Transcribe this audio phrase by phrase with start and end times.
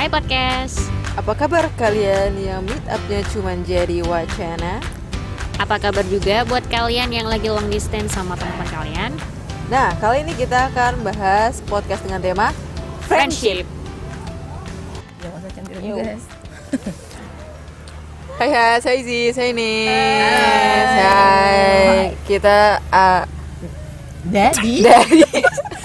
[0.00, 0.88] Hai Podcast.
[1.12, 4.80] Apa kabar kalian yang meet up-nya cuma jadi wacana?
[5.60, 9.12] Apa kabar juga buat kalian yang lagi long distance sama teman kalian?
[9.68, 12.48] Nah, kali ini kita akan bahas podcast dengan tema
[13.04, 13.68] Friendship.
[15.20, 16.16] Ya masa cantik juga.
[18.40, 19.84] Hai hai, saya Izzy, saya ini
[20.96, 23.28] Hai Kita uh,
[24.32, 25.28] Jadi dari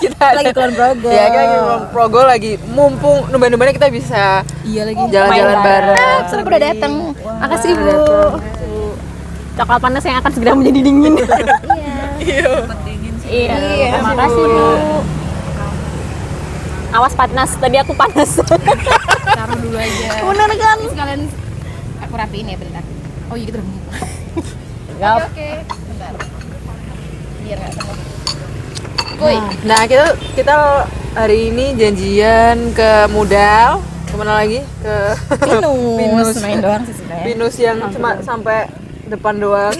[0.06, 1.10] kita lagi keluar Progo.
[1.10, 4.24] Ya, kita lagi keluar Progo lagi mumpung numban-numbannya kita bisa
[4.62, 5.02] Iya lagi.
[5.10, 5.98] jalan-jalan bareng.
[5.98, 6.94] Ah, Sudah udah datang.
[7.16, 7.94] Makasih Bu.
[9.55, 11.14] Coklat panas yang akan segera menjadi dingin.
[12.20, 12.48] iya.
[13.26, 13.55] Iya.
[13.95, 14.68] Terima kasih Bu.
[16.92, 18.40] Awas panas, tadi aku panas.
[18.40, 20.08] Taruh dulu aja.
[20.22, 20.78] Bener kan?
[20.86, 21.22] Sekalian
[22.00, 22.84] aku rapiin ya bentar.
[23.28, 23.70] Oh iya gitu dong.
[24.95, 25.28] Gap.
[25.28, 26.14] Oke, bentar.
[27.44, 28.15] Biar nggak
[28.99, 29.66] tengok.
[29.66, 30.55] Nah, kita kita
[31.16, 34.62] hari ini janjian ke Modal Ke mana lagi?
[34.80, 34.95] Ke
[35.99, 36.40] Pinus.
[36.40, 37.26] Main doang sih sebenarnya.
[37.26, 38.70] Pinus yang cuma sampai
[39.05, 39.75] depan doang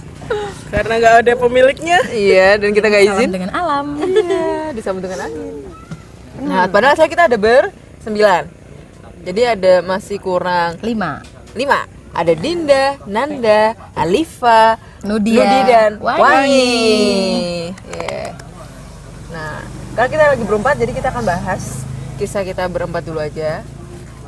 [0.72, 3.94] karena nggak ada pemiliknya Iya, dan kita nggak izin dengan alam.
[4.00, 5.54] Iya, disambut dengan angin.
[6.42, 8.44] Nah, padahal saya kita ada bersembilan.
[9.26, 11.22] Jadi ada masih kurang Lima.
[11.54, 11.86] lima.
[12.16, 16.20] Ada Dinda, Nanda, Alifa, Nudi dan Wangi.
[16.20, 16.74] Wangi.
[17.94, 18.34] Iya.
[19.30, 19.62] Nah,
[19.94, 23.62] karena kita lagi berempat, jadi kita akan bahas kisah kita berempat dulu aja.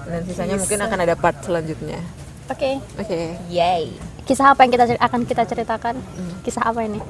[0.08, 2.00] Dan sisanya mungkin akan ada part selanjutnya.
[2.48, 2.80] Oke.
[2.96, 3.36] Oke.
[3.52, 3.92] Yay.
[4.24, 6.00] Kisah apa yang kita akan kita ceritakan?
[6.40, 7.00] Kisah apa ini?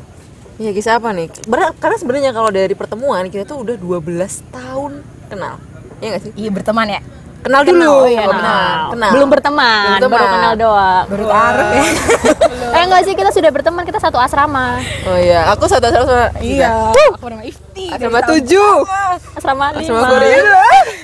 [0.58, 1.30] Iya, kisah apa nih?
[1.46, 5.62] Ber- karena sebenarnya kalau dari pertemuan kita tuh udah 12 tahun kenal.
[6.02, 6.33] Iya nggak sih?
[6.34, 7.00] Iya berteman ya.
[7.39, 7.78] Kenal dulu.
[7.78, 8.34] Kenal, oh iya, Kenal.
[8.34, 8.78] kenal.
[8.91, 9.11] Kenal.
[9.14, 10.12] Belum berteman, Belum berteman.
[10.12, 11.05] baru kenal doang.
[11.06, 11.84] Baru taruh ya.
[12.69, 14.83] Eh enggak sih, kita sudah berteman, kita satu asrama.
[15.05, 16.92] Oh iya, aku satu asrama sama Iya.
[17.14, 17.86] Aku nama Ifti.
[17.89, 18.75] Asrama tujuh.
[19.33, 20.08] Asrama Asrama lima.
[20.11, 20.42] Korea.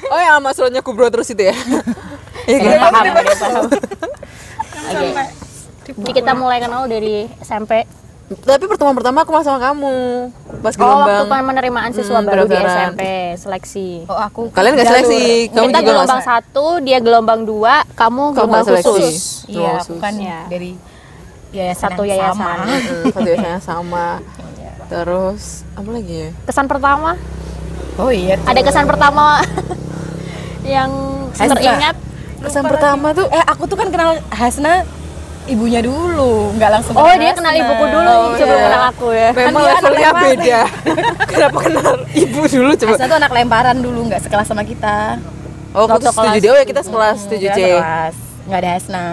[0.06, 1.56] Oh yang sama asrama kubro terus itu ya?
[2.44, 2.90] Iya Dia kan?
[2.90, 3.64] paham, paham.
[4.90, 5.08] Oke.
[5.84, 7.84] Jadi kita mulai kenal dari SMP.
[8.36, 9.94] Tapi pertemuan pertama aku sama kamu
[10.58, 12.56] pas Oh, waktu penerimaan siswa Hmm, baru di.
[12.56, 13.02] SMP,
[13.36, 13.88] seleksi.
[14.04, 14.48] Oh aku.
[14.50, 18.64] Kalian nggak seleksi, kamu kita juga gelombang nggak satu, dia gelombang dua, kamu Kamu gelombang
[18.64, 19.44] khusus.
[19.46, 20.40] Iya, Oh, aku kan Iya.
[20.46, 20.70] dari
[21.50, 22.34] yayasan Satu yang yayasan.
[22.34, 22.50] sama.
[22.64, 24.06] Hmm, satu yang sama.
[24.84, 25.42] Terus
[25.72, 26.30] apa lagi ya?
[26.44, 27.10] Kesan pertama,
[27.94, 28.34] Oh iya.
[28.40, 29.40] ada kesan pertama
[30.66, 30.90] yang
[31.32, 31.96] teringat.
[32.40, 34.84] Kesan pertama tuh Eh aku tuh kan kenal Hasna
[35.46, 38.66] ibunya dulu, nggak langsung Oh, dia kenal ibuku dulu Oh, sebelum iya.
[38.66, 39.28] kenal aku ya.
[39.30, 40.60] memang anak levelnya beda.
[41.30, 42.90] Kenapa kenal ibu dulu coba?
[42.90, 45.20] Hasna tuh anak lemparan dulu, nggak sekelas sama kita.
[45.70, 46.50] Oh, aku Waktu tuh setuju kelas- dia.
[46.50, 47.60] Oh ya kita sekelas setuju Kita C.
[48.44, 49.06] Nggak ada Hasna.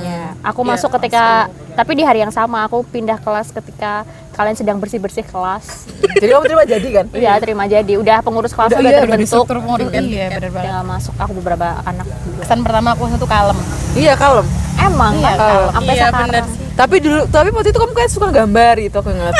[0.00, 4.02] Ya, aku masuk ketika tapi di hari yang sama aku pindah kelas ketika
[4.32, 5.86] kalian sedang bersih-bersih kelas.
[6.14, 7.06] Jadi kamu terima jadi kan?
[7.10, 7.92] Iya, terima jadi.
[7.94, 9.44] Udah pengurus kelas Udah, udah, iya, udah terbentuk.
[9.46, 10.02] pengurus kan.
[10.02, 10.66] Iya, bener banget.
[10.66, 12.42] Tinggal masuk aku beberapa anak juga.
[12.42, 13.58] Kesan pertama aku satu kalem.
[13.94, 14.46] Iya kalem.
[14.74, 15.70] Emang Iya, Kak, kalem.
[15.70, 16.18] sampai Iya, sekarang.
[16.26, 19.34] bener Tapi dulu, tapi waktu itu kamu kayak suka gambar gitu aku ingat.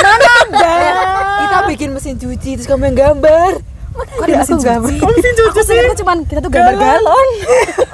[1.36, 3.73] Kita bikin mesin cuci terus kamu yang gambar.
[3.94, 4.98] Kok ada mesin cuci?
[4.98, 5.78] Kok mesin cuci sih?
[5.78, 7.28] Aku cuman kita tuh gambar galon.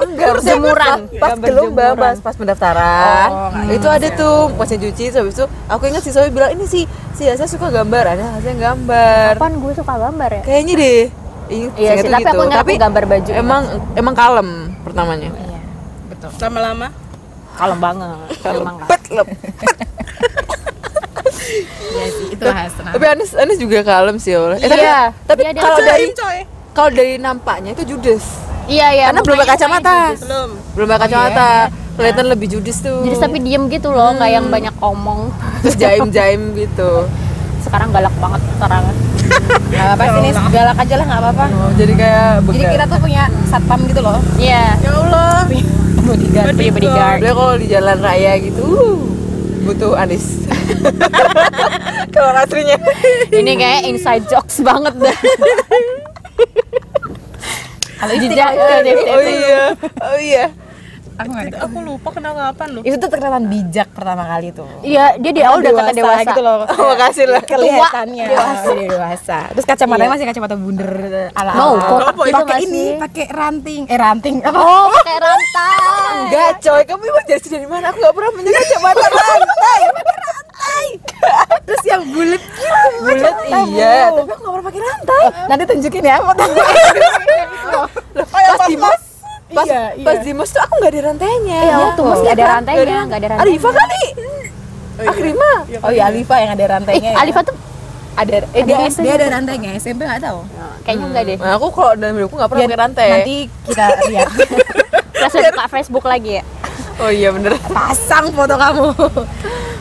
[0.01, 0.99] Enggak, Jemuran.
[1.21, 3.29] Pas gelombang, pas, pas pendaftaran.
[3.69, 7.29] itu ada tuh mesin cuci habis itu aku ingat si Sobi bilang ini sih si
[7.29, 9.37] Asa suka gambar, ada yang gambar.
[9.37, 10.43] Kapan gue suka gambar ya?
[10.43, 11.03] Kayaknya deh.
[11.51, 13.31] Iya seingat sih, tapi aku ingat aku gambar baju.
[13.35, 13.63] Emang
[13.99, 14.49] emang kalem
[14.87, 15.29] pertamanya.
[15.35, 15.61] Iya,
[16.07, 16.31] betul.
[16.39, 16.89] lama-lama
[17.59, 18.29] kalem banget.
[18.41, 18.67] Kalem.
[18.87, 19.29] Pet lep.
[21.51, 22.91] Iya sih, itu Hasna.
[22.93, 24.57] Tapi Anis Anis juga kalem sih Allah.
[24.57, 25.89] Eh, Iya, tapi, tapi dia kalau kalem.
[25.89, 26.07] dari
[26.71, 28.25] kalau dari nampaknya itu judes.
[28.65, 29.05] Iya, iya.
[29.11, 29.99] Karena belum pakai kacamata.
[30.17, 31.51] belum Belum pakai kacamata.
[31.91, 33.03] Kelihatan lebih judes tuh.
[33.03, 35.29] Jadi tapi diem gitu loh, nggak yang banyak omong.
[35.61, 37.05] terus jaim-jaim gitu.
[37.61, 38.85] Sekarang galak banget sekarang.
[39.71, 40.33] Nggak apa-apa sih.
[40.51, 41.45] Galak aja lah, nggak apa-apa.
[41.53, 42.73] Oh, jadi kayak Jadi begal.
[42.73, 44.19] kita tuh punya satpam gitu loh.
[44.35, 44.65] Iya.
[44.81, 45.45] ya Allah
[46.01, 46.55] Bodyguard.
[46.57, 47.19] Punya bodyguard.
[47.21, 48.97] Dia kalau di jalan raya gitu uh,
[49.65, 50.49] butuh Anis.
[52.15, 52.77] kalau aslinya.
[53.29, 55.17] Ini kayak inside jokes banget dah.
[58.01, 59.63] Kalau Jejak Oh iya.
[60.01, 60.45] Oh iya.
[61.21, 64.69] Aku nggak aku lupa kenal kapan lu Itu tuh terkenal bijak pertama kali tuh.
[64.81, 66.31] Iya, dia di awal udah kata dewasa.
[66.33, 66.57] gitu loh.
[66.65, 67.43] Oh, makasih lah.
[67.45, 68.69] Kelihatannya dewasa.
[68.73, 69.39] Dia dewasa.
[69.53, 70.91] Terus kacamatanya masih kacamata bundar
[71.37, 73.83] ala No, Apa gitu pakai nggak ini, pakai ranting.
[73.87, 74.57] Eh ranting apa?
[74.57, 75.77] Oh, pakai rantai.
[76.25, 76.83] Enggak, coy.
[76.89, 77.85] Kamu emang dari dari mana?
[77.93, 79.81] Aku enggak pernah punya kacamata rantai.
[81.67, 82.89] Terus yang bulat gitu.
[83.05, 83.37] Bulat
[83.71, 85.25] iya, tapi aku enggak pernah pakai rantai.
[85.49, 86.45] Nanti tunjukin ya foto.
[88.31, 89.03] Pas di mos,
[89.51, 90.07] pas, Iya, iya.
[90.07, 91.59] pas di mos tuh aku enggak ada rantainya.
[91.61, 93.51] Iya, waktu mos nggak ada rantainya, nggak ada rantainya.
[93.51, 94.05] Arifah kali.
[95.01, 95.51] Akrima.
[95.81, 97.11] Oh iya Alifa yang ada rantainya.
[97.11, 97.21] Eh, ya.
[97.25, 97.57] Alifa tuh
[98.11, 100.45] ada eh dia, Ada dia ada rantainya SMP nggak tahu
[100.85, 101.37] Kayaknya enggak deh.
[101.41, 103.09] Nah, aku kalau dalam hidupku nggak pernah pakai rantai.
[103.11, 104.29] nanti kita lihat
[105.21, 106.45] Terus buka Facebook lagi ya.
[107.01, 107.57] Oh iya bener.
[107.73, 108.87] pasang foto kamu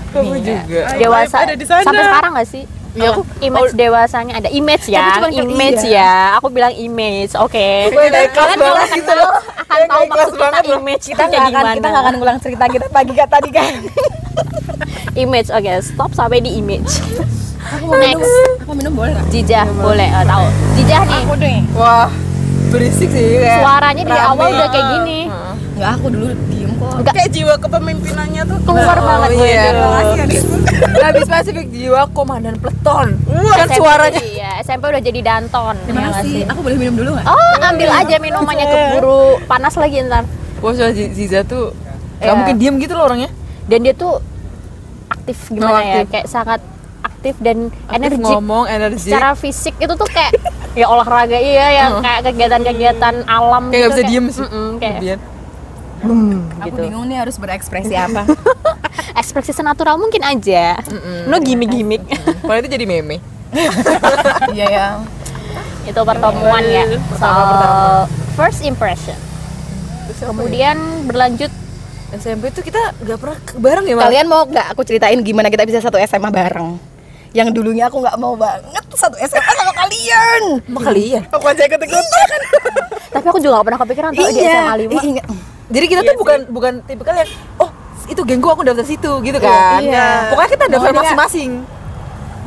[0.10, 0.82] Kamu juga.
[0.96, 1.36] Dewasa.
[1.44, 1.84] ada di sana.
[1.84, 2.64] Sampai sekarang nggak sih?
[3.00, 6.04] Iya, aku- image dewasanya ada image ya, kayak image iya.
[6.04, 6.14] ya.
[6.36, 7.68] Aku bilang image, oke.
[7.90, 11.40] Kelas Kalian kalau gitu kenal akan Gue tahu naik kelas maksud kita image kita nggak
[11.40, 11.72] akan gimana.
[11.74, 13.74] kita nggak akan ngulang cerita kita pagi kata tadi kan
[15.16, 15.74] Image, oke.
[15.82, 16.92] Stop sampai di image.
[17.62, 18.34] aku mau minum Next.
[18.60, 20.10] aku minum boleh nggak Jijah, boleh.
[20.10, 20.46] Oh, tahu.
[20.76, 21.22] Jijah nih.
[21.22, 22.10] aku deh Wah,
[22.70, 23.60] berisik sih kayak.
[23.60, 25.19] Suaranya di awal udah kayak gini.
[25.80, 29.64] Nggak aku dulu diem kok Enggak Kayak jiwa kepemimpinannya tuh keluar Oh, banget gue iya.
[29.70, 29.88] dulu.
[31.00, 33.08] Lebih spesifik jiwa komandan peleton.
[33.16, 34.20] Kan SMP suaranya.
[34.22, 35.76] Iya, SMP udah jadi danton.
[35.82, 36.44] terima ya sih?
[36.44, 40.24] aku boleh minum dulu nggak Oh, ambil aja minumannya keburu panas lagi ntar.
[40.60, 41.72] Wah, Ziza tuh
[42.20, 42.26] Iya.
[42.26, 43.32] Gak mungkin diem gitu loh orangnya
[43.64, 44.20] Dan dia tuh
[45.08, 45.84] aktif gimana Oh, ya?
[45.96, 46.06] aktif.
[46.12, 46.60] Kayak sangat
[47.02, 48.20] aktif dan Aktif energik.
[48.22, 50.36] ngomong, energi Secara fisik itu tuh kayak
[50.72, 54.46] ya olahraga iya yang kayak kegiatan-kegiatan alam Kayak gak gitu, bisa diem sih
[54.78, 55.00] kayak
[56.00, 56.64] Biar.
[56.64, 56.80] aku gitu.
[56.88, 58.24] bingung nih harus berekspresi apa
[59.20, 60.80] ekspresi senatural mungkin aja.
[61.28, 62.04] No gimmick-gimmick.
[62.44, 63.20] Kalau itu jadi meme
[64.56, 64.88] iya ya
[65.90, 66.86] itu pertemuan ya.
[67.18, 68.06] Soal
[68.38, 69.18] first impression.
[70.06, 70.30] Terus apa ya?
[70.30, 70.78] Kemudian
[71.10, 71.52] berlanjut
[72.14, 74.04] SMP tuh kita gak pernah bareng ya Mal?
[74.10, 76.82] kalian mau nggak aku ceritain gimana kita bisa satu SMA bareng
[77.38, 81.82] yang dulunya aku nggak mau banget satu SMA sama kalian Sama kalian aku aja ikut
[81.86, 82.42] ikutan
[83.14, 85.26] tapi aku juga gak pernah kepikiran tuh di SMA 5 Ih, ingat.
[85.70, 87.70] Jadi kita tuh bukan bukan tipikal yang Oh
[88.06, 90.34] itu geng gua aku daftar situ gitu kan Iya.
[90.34, 91.52] Pokoknya kita daftar Pokoknya- masing-masing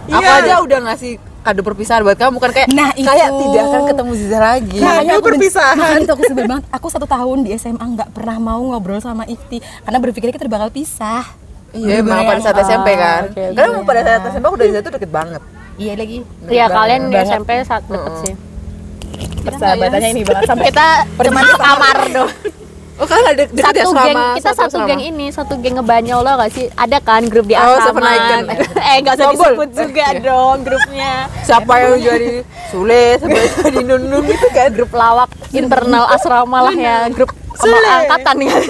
[0.09, 0.39] Aku Iya.
[0.41, 3.39] aja udah ngasih kado perpisahan buat kamu Bukan kayak Nah, Kayak itu.
[3.45, 5.77] tidak akan ketemu Ziza lagi Nah, Makanya aku perpisahan.
[5.77, 6.65] Makanya itu aku sebel banget.
[6.77, 10.69] Aku satu tahun di SMA nggak pernah mau ngobrol sama Ifti karena berpikir kita bakal
[10.69, 11.23] pisah.
[11.71, 13.45] Iya emang pada saat SMP kan oke.
[13.49, 15.43] Karena emang pada saat SMP aku dari Ziza tuh deket banget
[15.75, 16.19] Iya lagi.
[16.45, 17.17] Iya kalian di.
[17.23, 18.35] SMP saat deket sih
[19.41, 20.87] Persahabatannya ini banget sampai kita
[21.21, 22.31] cuma sekamar doang
[23.01, 24.89] Oh kalian ada deket ya satu geng kita satu asrama?
[24.93, 26.67] geng ini satu geng ngebanyol lo gak sih?
[26.77, 28.05] Ada kan grup di Oh, asrama
[28.93, 31.13] eh gak usah disebut juga dong grupnya.
[31.43, 32.31] Siapa yang jadi
[32.69, 37.79] Sule Siapa yang jadi Nunun gitu kan grup lawak internal asrama lah ya grup sama
[37.81, 38.63] angkatan kan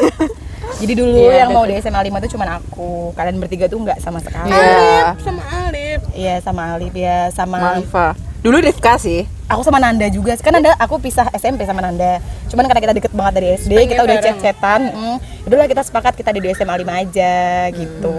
[0.80, 3.12] Jadi dulu Iya, yang mau di SMA 5 tuh cuman aku.
[3.12, 4.48] Kalian bertiga tuh nggak sama sekali.
[4.48, 9.22] Iya sama Alif Iya, sama Alif ya, sama Malfa Dulu Rifka sih
[9.52, 10.32] aku sama Nanda juga.
[10.40, 12.18] Kan Nanda aku pisah SMP sama Nanda.
[12.48, 14.80] Cuman karena kita deket banget dari SD, kita udah chat-chatan.
[14.88, 17.34] Mm, udahlah kita sepakat kita di SMA 5 aja
[17.70, 18.16] gitu.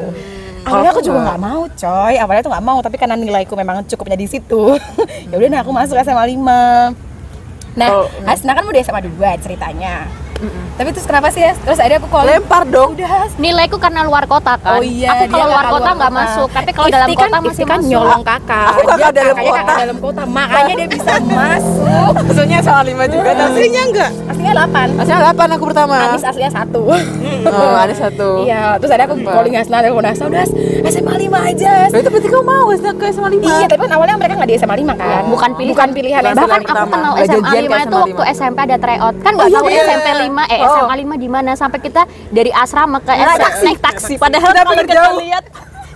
[0.63, 2.15] Awalnya aku juga nggak mau, coy.
[2.15, 4.79] Awalnya tuh nggak mau, tapi karena nilaiku memang cukupnya di situ.
[5.31, 6.95] ya udah, nah aku masuk SMA 5.
[7.73, 10.07] Nah, Oh, Hasna kan mau di SMA 2 ceritanya.
[10.73, 11.53] Tapi terus kenapa sih ya?
[11.55, 15.25] Terus akhirnya aku call Lempar dong Udah, nilaiku karena luar kota kan Oh iya, aku
[15.29, 18.21] kalau luar kota nggak masuk tapi kalau dalam Ifti kota kan, masih kan masuk nyolong
[18.23, 18.65] kakak.
[18.65, 19.61] Aku kakak Dia dalam kakaknya kota.
[19.63, 20.21] kakak dalam kota.
[20.25, 22.11] Makanya dia bisa masuk.
[22.23, 24.99] Maksudnya soal lima juga tapi aslinya enggak Aslinya 8.
[24.99, 26.81] Aslinya 8 aku pertama Anis aslinya satu.
[27.43, 30.43] Oh ada satu Iya, terus ada aku calling Hasna, telepon Hasna, udah
[30.85, 31.71] SMA 5 aja.
[31.87, 34.57] Itu berarti kamu mau Hasna ke SMA 5 Iya, tapi kan awalnya mereka nggak di
[34.57, 35.21] SMA 5 kan?
[35.25, 38.77] bukan pilihan Bukan pilihan bahkan aku kenal SMA janjian 5 ke itu waktu SMP ada
[38.77, 39.83] tryout kan nggak Oh, tahu iya.
[39.83, 40.73] SMP 5 eh Oh.
[40.81, 41.51] SMA 5 di mana?
[41.53, 44.13] Sampai kita dari asrama ke SMA naik taksi.
[44.17, 45.43] Padahal Kenapa kalau kita lihat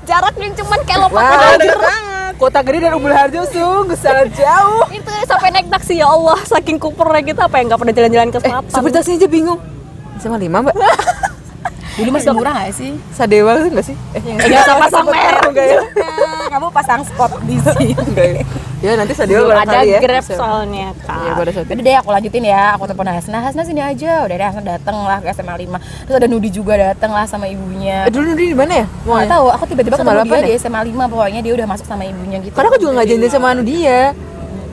[0.04, 1.58] jaraknya cuman kayak lompat wow.
[1.58, 2.34] Deket banget.
[2.38, 4.86] Kota Gede dan Umbul Harjo sungguh sangat jauh.
[4.90, 6.38] Itu sampai naik taksi ya Allah.
[6.46, 9.60] Saking kupernya kita apa yang nggak pernah jalan-jalan ke Eh, selatan supir taksinya aja bingung.
[10.18, 10.76] SMA 5 mbak?
[11.98, 12.92] Dulu masih murah nggak sih?
[13.10, 13.96] Sadewa itu enggak sih?
[14.14, 15.80] Eh, yang Nggak usah pasang merek enggak ya?
[16.54, 17.98] Kamu pasang spot di sini.
[17.98, 18.42] Enggak ya?
[18.78, 21.96] Ya nanti Sadewa Belum ada ya grab soalnya Iya kak pada saat itu Udah deh
[21.98, 24.22] aku lanjutin ya, aku telepon Hasna, Hasna sini aja.
[24.22, 27.50] Udah deh Hasna dateng lah ke SMA 5 Terus ada Nudi juga dateng lah sama
[27.50, 28.86] ibunya Eh, dulu di mana ya?
[29.02, 29.30] Nggak ya?
[29.34, 30.46] tahu, aku tiba-tiba Sama ketemu dia ya?
[30.46, 33.32] di SMA 5 Pokoknya dia udah masuk sama ibunya gitu Karena aku juga nggak janjian
[33.34, 34.00] sama anu dia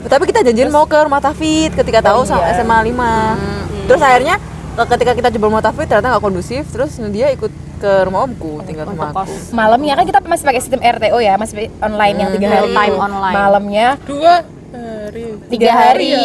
[0.05, 2.61] Tapi kita janjian mau ke rumah Tafid ketika tahu sama iya.
[2.61, 4.35] SMA 5 Terus akhirnya
[4.75, 8.87] ketika kita coba rumah Tafid ternyata nggak kondusif Terus dia ikut ke rumah omku tinggal
[8.87, 9.35] untuk sama aku.
[9.51, 12.71] Malamnya kan kita masih pakai sistem RTO ya, masih online yang tiga hari.
[12.71, 13.35] Time online.
[13.35, 14.33] Malamnya dua
[14.75, 15.25] hari.
[15.47, 16.15] tiga hari.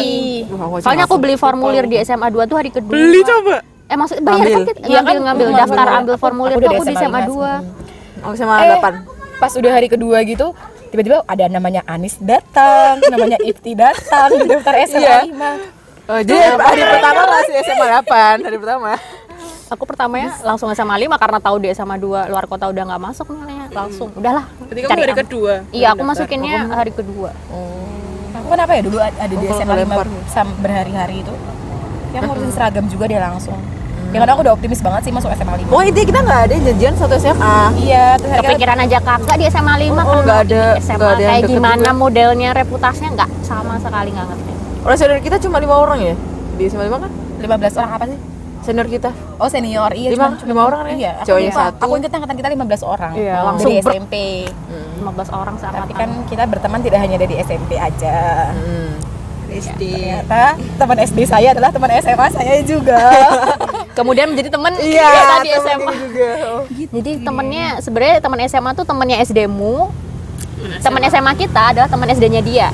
[0.82, 2.90] soalnya aku beli formulir di SMA 2 tuh hari kedua.
[2.90, 3.62] Beli coba.
[3.86, 4.54] Eh maksud bayar Ambil.
[4.54, 6.54] kan kita Iya ngambil kan, ngambil daftar ambil formulir.
[6.54, 7.80] Aku tuh aku di SMA 2
[8.20, 10.52] Oh, SMA eh, 8 pas udah hari kedua gitu
[10.92, 15.18] tiba-tiba ada namanya Anis datang, namanya Ifti datang daftar SMA Iya.
[15.24, 15.79] 5
[16.10, 18.92] Oh, jadi hari pertama masih SMA 8 Hari pertama?
[19.70, 23.30] Aku pertamanya langsung SMA 5 karena tahu di SMA 2 luar kota udah nggak masuk
[23.30, 25.52] nilainya langsung udahlah berarti kamu hari kedua?
[25.70, 27.30] Iya aku masukinnya hari kedua.
[28.32, 30.06] Aku kenapa ya dulu ada di Oh, kalau SMA 5 lempar.
[30.26, 31.34] sam- berhari-hari itu?
[32.10, 33.54] Yang ngurusin seragam juga dia langsung.
[34.10, 36.54] Yang kadang aku udah optimis banget sih masuk SMA 5 Oh intinya kita nggak ada
[36.60, 37.56] janjian satu SMA.
[37.78, 41.26] iya terus kepikiran aja kakak di SMA 5 Oh, kan nggak ada- SMA nggak ada
[41.30, 41.94] kayak gimana juga.
[41.94, 46.14] modelnya reputasinya nggak sama sekali nggak ngerti Orang senior kita cuma lima orang ya
[46.54, 47.12] di SMA lima kan?
[47.38, 48.20] 15 orang apa sih
[48.60, 49.08] Senior kita.
[49.40, 50.94] Oh senior, iya Lima- cuma- lima orang ya?
[50.94, 51.62] Iya, aku Cowoknya lupa.
[51.64, 51.80] satu.
[51.80, 53.44] Aku ingat angkatan kita 15 orang Iya, Oh.
[53.48, 54.14] langsung dari SMP
[55.00, 58.16] 15 orang Tapi seangkatan kan kita berteman tidak hanya dari SMP aja
[58.52, 58.92] Hmm.
[59.50, 59.82] SD.
[59.90, 60.42] Ternyata
[60.76, 63.00] teman SD saya adalah teman SMA saya juga
[63.98, 66.28] kemudian menjadi temen Iya, kita di temen SMA juga.
[66.46, 66.62] Oh.
[66.68, 69.88] jadi temennya sebenarnya teman SMA tuh temennya SD-mu
[70.78, 72.68] teman SMA kita adalah teman SD-nya dia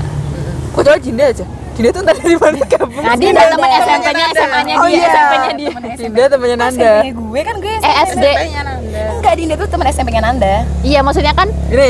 [0.68, 1.46] Kecuali Jinda aja.
[1.76, 3.02] Jinda tuh tadi di mana gabung?
[3.02, 5.08] nah dia adalah teman SMP-nya SMA-nya Oh dia iya.
[5.10, 6.90] SMP-nya dia Jinda temannya Nanda.
[6.90, 9.02] SMP gue kan gue eh SD SMP-nya Nanda.
[9.12, 11.88] enggak Dinda tuh teman SMP-nya Nanda iya maksudnya kan Ini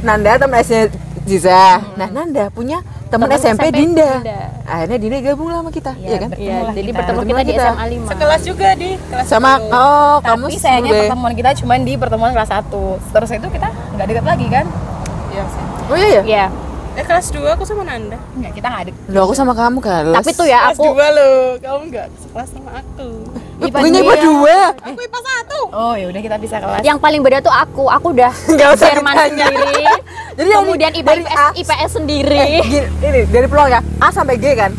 [0.00, 0.76] Nanda teman SD
[1.28, 1.84] Ziza.
[1.92, 4.10] Nah Nanda punya teman Temen SMP, SMP Dinda.
[4.16, 4.40] Dinda.
[4.64, 6.30] Akhirnya Dinda gabung lah sama kita, Iya, iya kan?
[6.34, 6.96] iya jadi kita.
[6.98, 7.68] bertemu kita Ketemulah di kita.
[7.68, 9.68] SMA 5 Sekelas juga di kelas Sama 10.
[9.70, 12.80] oh kamu tapi sayangnya sebagai- pertemuan kita cuma di pertemuan kelas 1
[13.10, 14.64] terus itu kita nggak deket lagi kan
[15.28, 15.62] Iya sih.
[15.84, 16.22] Oh iya ya?
[16.24, 16.44] iya
[16.98, 18.18] Eh kelas 2 aku sama Nanda.
[18.32, 20.04] enggak kita nggak deket Loh aku sama kamu kan.
[20.10, 21.38] tapi tuh ya Kelas aku 2 loh.
[21.56, 23.08] Kamu enggak sekelas sama aku.
[23.60, 24.58] punya IPA dua.
[24.80, 25.78] Aku IPA 1.
[25.78, 28.86] oh ya udah kita bisa kelas yang paling beda tuh aku aku udah Nggak usah
[28.88, 29.46] Jerman ditanya.
[29.46, 29.84] sendiri
[30.38, 33.80] Jadi kemudian di- IPA dari IPS, A- IPS sendiri Eh, gini, ini dari peluang ya
[33.98, 34.70] A sampai G kan.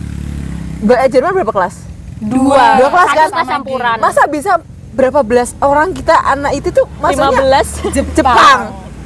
[0.81, 1.75] Mbak Jerman berapa kelas?
[2.21, 3.27] dua Dua kelas kan?
[3.29, 4.51] kelas campuran Masa bisa
[4.89, 8.59] berapa belas orang kita anak itu tuh maksudnya 15 Jep- Jepang.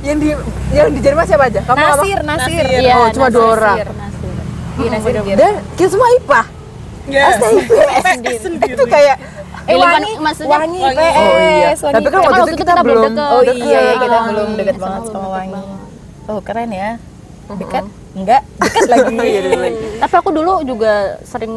[0.03, 0.29] Yang di
[0.71, 1.59] yang di Jerman siapa aja?
[1.63, 1.95] Kamu apa?
[1.95, 3.77] Nasir Nasir Iya, Oh, cuma dua Nasir, orang.
[3.77, 4.33] Nasir.
[4.73, 5.35] Iya Nasir Nasir.
[5.35, 6.41] Dan kita semua IPA.
[7.03, 7.23] Ya.
[7.29, 8.43] Asli IPS.
[8.65, 9.15] Itu kayak
[9.63, 10.97] eh Wani maksudnya- Wangi Wangi.
[10.97, 11.69] PS Oh iya.
[11.73, 13.23] Wangi Tapi kan waktu itu kita kita belum deket.
[13.25, 13.95] Oh iya, iya deket.
[13.97, 14.59] kita belum Wangi.
[14.59, 15.61] deket Sama banget sama deket Wangi.
[16.25, 16.89] Oh keren ya.
[17.45, 17.83] Dekat?
[18.13, 19.17] Enggak, dekat lagi.
[19.99, 20.93] tapi aku dulu juga
[21.23, 21.53] sering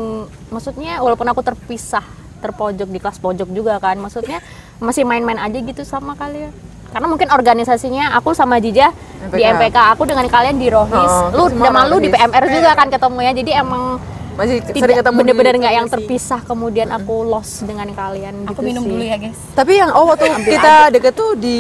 [0.49, 2.01] maksudnya walaupun aku terpisah
[2.37, 4.41] terpojok di kelas pojok juga kan maksudnya
[4.79, 6.49] masih main-main aja gitu sama kalian
[6.89, 8.91] karena mungkin organisasinya aku sama Jija
[9.29, 9.77] di MPK.
[9.93, 12.09] Aku dengan kalian di Rohis Oh, lu semua sama lu di.
[12.09, 13.99] PMR juga kan ketemunya jadi emang
[14.33, 18.61] Masih sering tidak ketemu bener-bener nggak yang terpisah kemudian aku lost dengan kalian Aku gitu
[18.63, 18.91] minum sih.
[18.91, 19.39] dulu ya guys.
[19.51, 21.57] Tapi yang oh waktu kita deket tuh di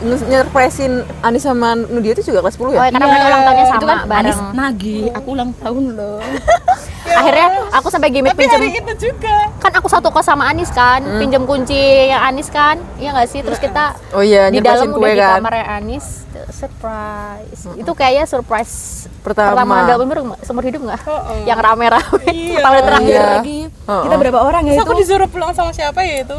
[0.00, 2.78] nyerpresin Anis sama Nudia itu juga kelas 10 Oh, ya?
[2.80, 4.20] ya, karena mereka ulang tahunnya Itu sama kan bareng.
[4.22, 5.02] Anis nagih.
[5.12, 6.18] Aku ulang tahun loh.
[7.10, 9.50] Akhirnya aku sampai gimmick Tapi pinjem itu juga.
[9.58, 11.76] kan aku satu kos sama Anis kan, pinjem kunci
[12.06, 13.40] yang Anis kan, iya nggak sih?
[13.40, 15.38] Terus kita Oh iya, di dalam kue udah di kan.
[15.38, 16.06] kamarnya Anis,
[16.50, 17.62] surprise.
[17.74, 18.72] Itu kayaknya surprise
[19.20, 19.84] Pertama.
[19.84, 21.00] dalam umur seumur hidup nggak?
[21.04, 21.38] Oh, oh.
[21.44, 22.24] Yang rame-rame.
[22.26, 22.54] Iya.
[22.56, 23.10] Pertama terakhir.
[23.10, 23.26] Iya.
[23.36, 23.58] Lagi.
[23.84, 24.18] Oh, Kita oh.
[24.18, 24.86] berapa orang ya Terus itu?
[24.86, 26.38] aku disuruh pulang sama siapa ya itu?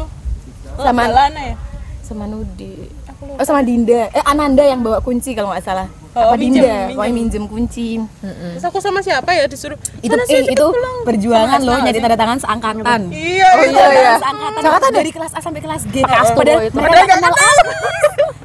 [0.74, 1.56] Sama- Lana ya?
[2.02, 2.90] Sama Nudi.
[3.22, 4.10] Oh sama Dinda.
[4.10, 5.86] Eh Ananda yang bawa kunci kalau nggak salah.
[6.12, 6.68] Oh, Apa minjem, Dinda?
[6.68, 6.88] minjem.
[6.92, 7.88] Pokoknya minjem kunci.
[8.20, 9.80] Terus aku sama siapa ya disuruh?
[9.98, 13.00] Itu "Sana eh, sih, itu pulang." perjuangan loh nyari tanda tangan seangkatan.
[13.08, 13.48] Iya.
[13.50, 14.12] Oh iya iya.
[14.54, 15.94] Seangkatan dari kelas A sampai kelas G.
[16.00, 16.76] Kelas tuh Padahal itu.
[16.76, 17.72] mereka nggak kenal aku.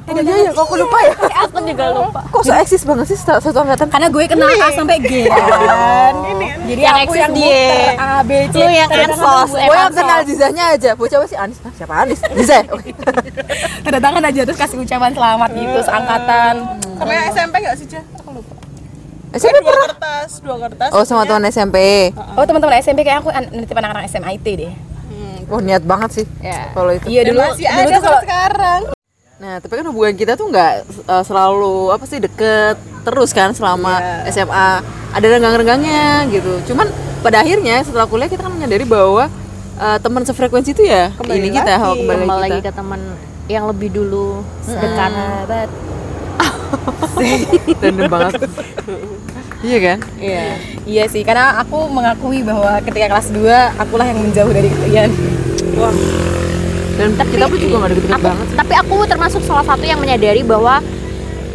[0.08, 1.12] Oh iya iya, kok aku lupa ya?
[1.44, 2.20] Aku juga lupa.
[2.26, 3.86] Kok so eksis banget sih satu angkatan?
[3.86, 6.14] Karena gue kenal A sampai G kan.
[6.64, 7.68] Jadi Yang aku eksis yang dia.
[7.94, 8.54] A B C.
[8.56, 9.60] Lu yang ansos, gue.
[9.60, 9.68] eh.
[9.68, 10.90] Yang kenal Zizahnya aja.
[10.94, 11.60] Bocah apa sih Anis?
[11.70, 12.18] Siapa Anis?
[12.34, 12.64] Zizah.
[12.72, 12.96] Oke.
[13.84, 16.54] Tanda tangan aja terus kasih ucapan selamat gitu seangkatan.
[16.98, 18.04] Sama yang SMP enggak sih, Cah?
[18.16, 18.54] Aku lupa.
[19.28, 19.86] SMP dua pernah?
[19.86, 20.90] kertas, dua kertas.
[20.90, 21.76] Oh sama teman SMP.
[22.34, 24.72] Oh teman-teman SMP kayak aku an- nitip anak-anak SMA IT deh.
[25.06, 25.38] Hmm.
[25.46, 26.26] Oh niat banget sih.
[26.40, 26.72] Ya.
[26.72, 27.04] Kalau itu.
[27.06, 28.80] Iya dulu masih dulu ada sampai kalau sekarang.
[29.38, 30.72] Nah, tapi kan hubungan kita tuh nggak
[31.06, 32.74] uh, selalu apa sih deket
[33.04, 34.68] terus kan selama SMA.
[35.08, 36.64] Ada renggang-renggangnya gitu.
[36.66, 36.88] Cuman
[37.20, 39.28] pada akhirnya setelah kuliah kita kan menyadari bahwa
[39.76, 41.84] uh, teman sefrekuensi itu ya Kembali ini kita lagi.
[41.84, 42.64] oh, kembali, Kembali lagi kita.
[42.64, 43.00] ke teman
[43.46, 45.10] yang lebih dulu dekat.
[45.10, 45.68] sahabat
[47.82, 48.32] Random banget.
[49.60, 49.98] iya kan?
[50.16, 50.44] Iya.
[50.84, 53.42] Iya sih, karena aku mengakui bahwa ketika kelas 2
[53.76, 55.10] akulah yang menjauh dari kalian.
[55.76, 55.92] Wah,
[56.96, 58.46] Dan kita pun juga deket-deket Aku, banget.
[58.56, 60.82] tapi aku termasuk salah satu yang menyadari bahwa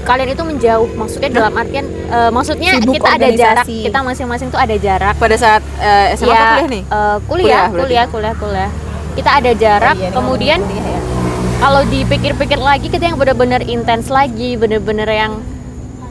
[0.04, 0.88] kalian itu menjauh.
[0.94, 3.66] Maksudnya dalam artian, eh, maksudnya Sibuk kita ada jarak.
[3.68, 5.16] Kita masing-masing tuh ada jarak.
[5.16, 6.84] Pada saat uh, SMA Iya, atau kuliah nih?
[6.84, 8.72] eh, kuliah, Kuliah kuliah, kuliah, kuliah.
[9.14, 9.96] Kita ada jarak.
[9.96, 11.00] Oh iya, kemudian kuliah ya.
[11.64, 15.40] Kalau dipikir-pikir lagi, kita yang benar-benar intens lagi, benar-benar yang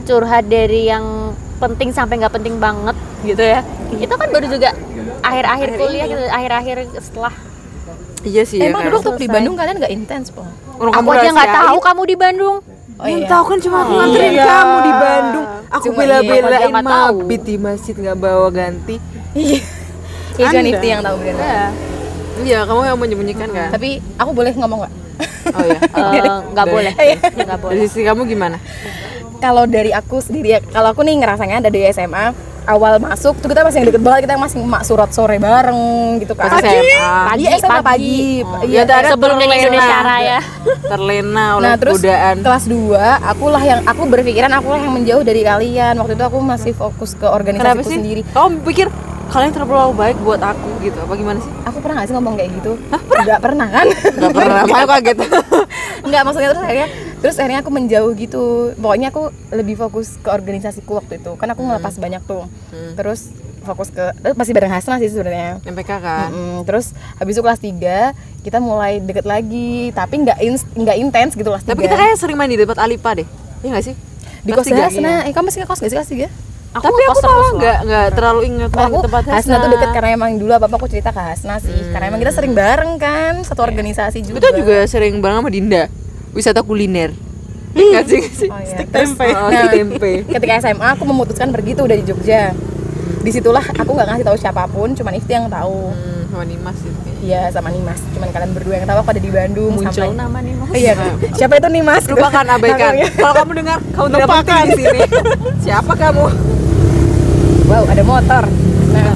[0.09, 3.61] curhat dari yang penting sampai nggak penting banget gitu ya.
[3.93, 4.73] Itu kan baru juga
[5.21, 7.33] akhir-akhir kuliah gitu, akhir-akhir setelah
[8.23, 8.55] Iya sih.
[8.63, 10.47] Emang ya, dulu waktu di Bandung kalian nggak intens, Po?
[10.79, 12.55] Orang aku kamu aja nggak tahu kamu di Bandung.
[12.93, 13.31] Oh Yang iya.
[13.35, 14.45] tahu kan cuma aku nganterin Iya.
[14.47, 15.45] kamu di Bandung.
[15.73, 18.95] Aku Cuma bela-belain iya, mabit di masjid nggak bawa ganti.
[19.35, 19.59] Iya.
[20.39, 20.59] Iya.
[20.63, 21.43] Nifty yang tahu benar.
[21.43, 21.65] Ya.
[22.47, 23.69] Iya, kamu yang menyembunyikan kan?
[23.75, 24.93] Tapi aku boleh ngomong nggak?
[25.49, 25.79] Oh iya.
[25.79, 26.93] Eh, nggak boleh,
[27.35, 27.73] nggak boleh.
[27.73, 28.57] Dari sisi kamu gimana?
[29.35, 32.31] kalau dari aku sendiri ya, kalau aku nih ngerasanya dari SMA
[32.63, 35.75] awal masuk tuh kita masih yang deket banget kita masih mak surat sore bareng
[36.17, 37.27] gitu kan SMA.
[37.27, 37.83] pagi SMA Pagi.
[37.83, 39.59] pagi, Oh, iya ya ada sebelum terlena.
[39.59, 40.39] Indonesia Raya.
[40.85, 42.95] terlena oleh nah terus godaan kelas 2
[43.27, 47.27] akulah yang aku berpikiran akulah yang menjauh dari kalian waktu itu aku masih fokus ke
[47.83, 48.87] sih sendiri kamu pikir
[49.33, 51.49] kalian terlalu baik buat aku gitu apa gimana sih?
[51.65, 52.77] Aku pernah gak sih ngomong kayak gitu?
[52.93, 53.87] Nggak pernah kan?
[53.89, 55.17] Gak pernah makanya kaget.
[56.07, 56.87] Nggak maksudnya terus akhirnya
[57.17, 58.43] terus akhirnya aku menjauh gitu.
[58.77, 61.33] Pokoknya aku lebih fokus ke organisasiku waktu itu.
[61.33, 62.45] Kan aku ngelepas banyak tuh.
[62.93, 65.57] Terus fokus ke masih bareng Hasna sih sebenarnya.
[65.65, 66.29] MPK kan?
[66.29, 66.67] Mm-mm.
[66.67, 69.89] terus habis itu kelas 3 kita mulai deket lagi.
[69.97, 70.37] Tapi nggak
[70.77, 73.25] nggak intens gitu kelas 3 tapi kita kayak sering main di depan Alipa deh.
[73.65, 73.95] Iya gak sih?
[74.43, 75.23] Di Kelas kos tiga, Hasna.
[75.23, 76.52] eh kamu masih ngekos gak sih kelas 3?
[76.73, 79.89] Aku tapi aku malah nggak nggak terlalu ingat main aku di tempat Hasna tuh deket
[79.93, 81.77] karena emang dulu apa apa aku cerita ke Hasna sih.
[81.93, 84.77] Karena emang kita sering bareng kan satu organisasi juga kita juga.
[84.89, 85.85] sering bareng sama Dinda.
[86.33, 87.13] Wisata kuliner.
[87.77, 88.21] Iya nggak sih?
[88.21, 88.77] Nggak sih oh, iya.
[88.89, 89.27] Tempe.
[89.37, 90.11] Oh, nah, stick tempe.
[90.33, 92.57] ketika SMA aku memutuskan pergi tuh dari Jogja.
[93.21, 95.93] Di situlah aku nggak ngasih tahu siapa pun cuman Ifti yang tahu.
[95.93, 96.99] Hmm, sama Nimas itu.
[97.21, 98.01] Iya sama Nimas.
[98.17, 100.69] Cuman kalian berdua yang tahu aku ada di Bandung muncul sampai nama nih mas.
[100.73, 100.93] iya.
[101.37, 102.03] Siapa itu Nimas?
[102.09, 102.93] Lupakan abaikan.
[103.13, 104.99] Kalau kamu dengar kamu tidak penting di sini.
[105.61, 106.25] Siapa kamu
[107.73, 108.43] wow ada motor.
[108.93, 109.13] Nah.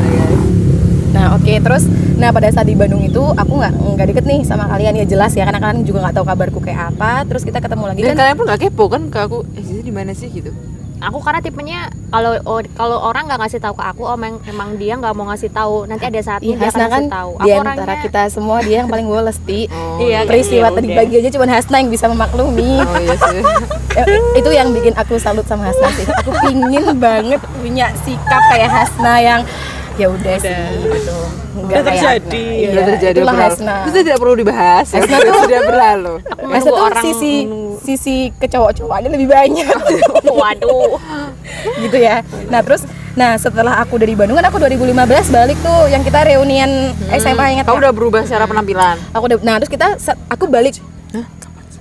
[1.13, 1.85] Nah oke terus
[2.17, 4.97] nah pada saat di Bandung itu aku nggak nggak deket nih sama kalian.
[4.97, 7.21] Ya jelas ya karena kalian juga nggak tahu kabarku kayak apa.
[7.29, 8.17] Terus kita ketemu lagi dan kan?
[8.25, 10.29] kalian pun gak kepo kan ke aku eh di mana sih?
[10.33, 10.49] gitu
[10.97, 14.69] Aku karena tipenya kalau oh, kalau orang nggak ngasih tahu ke aku, om emang, emang
[14.81, 15.85] dia nggak mau ngasih tahu.
[15.85, 17.31] Nanti ada saatnya Ih, dia akan Hasna kan ngasih tahu.
[17.31, 20.29] di Aku antara orangnya kita semua dia yang paling woles ti oh Iya, kan?
[20.33, 23.41] peristiwa Ya tadi pagi aja cuma Hasna yang bisa memaklumi oh iya sih
[23.97, 24.05] Eh,
[24.37, 29.13] itu yang bikin aku salut sama Hasna sih aku pingin banget punya sikap kayak Hasna
[29.17, 29.41] yang
[29.97, 30.53] ya udah sih
[30.85, 31.17] gitu
[31.59, 32.45] Udah kayak terjadi.
[32.47, 33.53] Iya, Udah terjadi itulah berlalu.
[33.53, 34.97] Hasna Itu tidak perlu dibahas ya.
[34.97, 36.13] Hasna tuh- sudah berlalu.
[36.53, 37.33] Hasna tuh orang sisi
[37.79, 39.77] sisi kecowok-cowokannya lebih banyak.
[40.39, 40.97] Waduh.
[41.79, 42.21] gitu ya.
[42.47, 42.83] Nah terus
[43.13, 44.93] nah setelah aku dari Bandung kan aku 2015
[45.31, 46.69] balik tuh yang kita reunian
[47.11, 47.73] SMA ingat nggak?
[47.75, 48.97] udah berubah secara penampilan?
[49.11, 49.97] Aku udah nah terus kita
[50.29, 50.77] aku balik.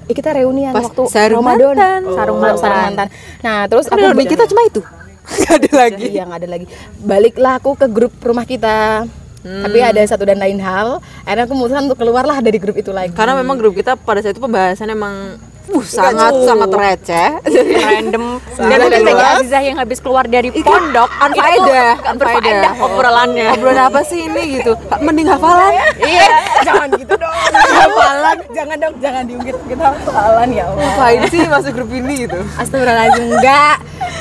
[0.07, 1.75] Eh, kita reunian Pas waktu sarung Ramadan.
[1.75, 2.01] Mantan.
[2.15, 2.41] sarung Oh.
[2.41, 3.07] mantan sarung mantan.
[3.43, 4.81] Nah terus kan aku kita cuma itu?
[5.43, 6.07] Gak ada lagi.
[6.09, 6.67] Iya nggak ada lagi.
[6.97, 9.03] Baliklah aku ke grup rumah kita.
[9.47, 10.99] Tapi ada satu dan lain hal.
[11.23, 13.15] Akhirnya aku memutuskan untuk keluarlah dari grup itu lagi.
[13.15, 15.39] karena memang grup kita pada saat itu pembahasan emang
[15.73, 17.29] uh, sangat sangat receh
[17.77, 18.25] Random.
[18.71, 19.37] Dan ada luas.
[19.41, 21.09] Azizah yang habis keluar dari pondok.
[21.23, 23.47] unfaedah Unfaedah obrolannya.
[23.57, 25.73] obrolan apa sih ini gitu mending hafalan
[26.11, 26.29] iya,
[26.65, 27.35] jangan gitu dong.
[27.83, 28.37] hafalan.
[28.53, 30.83] jangan dong, jangan diungkit kita hafalan ya Allah.
[30.83, 33.77] ngapain sih masuk grup ini gitu Astagfirullahaladzim enggak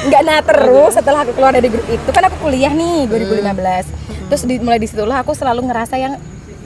[0.05, 4.41] enggak nah terus setelah aku keluar dari grup itu kan aku kuliah nih 2015 terus
[4.45, 6.13] di, mulai di situlah aku selalu ngerasa yang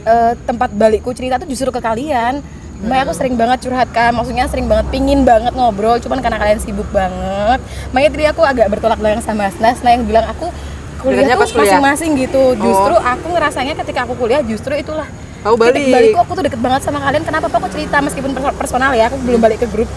[0.04, 2.40] eh, tempat balikku cerita tuh justru ke kalian
[2.80, 6.60] Makanya aku sering banget curhat kan, maksudnya sering banget pingin banget ngobrol, cuman karena kalian
[6.64, 7.60] sibuk banget.
[7.92, 10.48] Makanya tadi aku agak bertolak belakang sama Hasna, Hasna yang bilang aku
[11.04, 12.44] kuliah Dekatnya tuh masing-masing gitu.
[12.56, 15.08] Justru aku ngerasanya ketika aku kuliah justru itulah
[15.44, 15.76] Aku balik.
[15.80, 17.24] titik balikku aku tuh deket banget sama kalian.
[17.28, 19.88] Kenapa aku cerita meskipun perso- personal ya, aku belum balik ke grup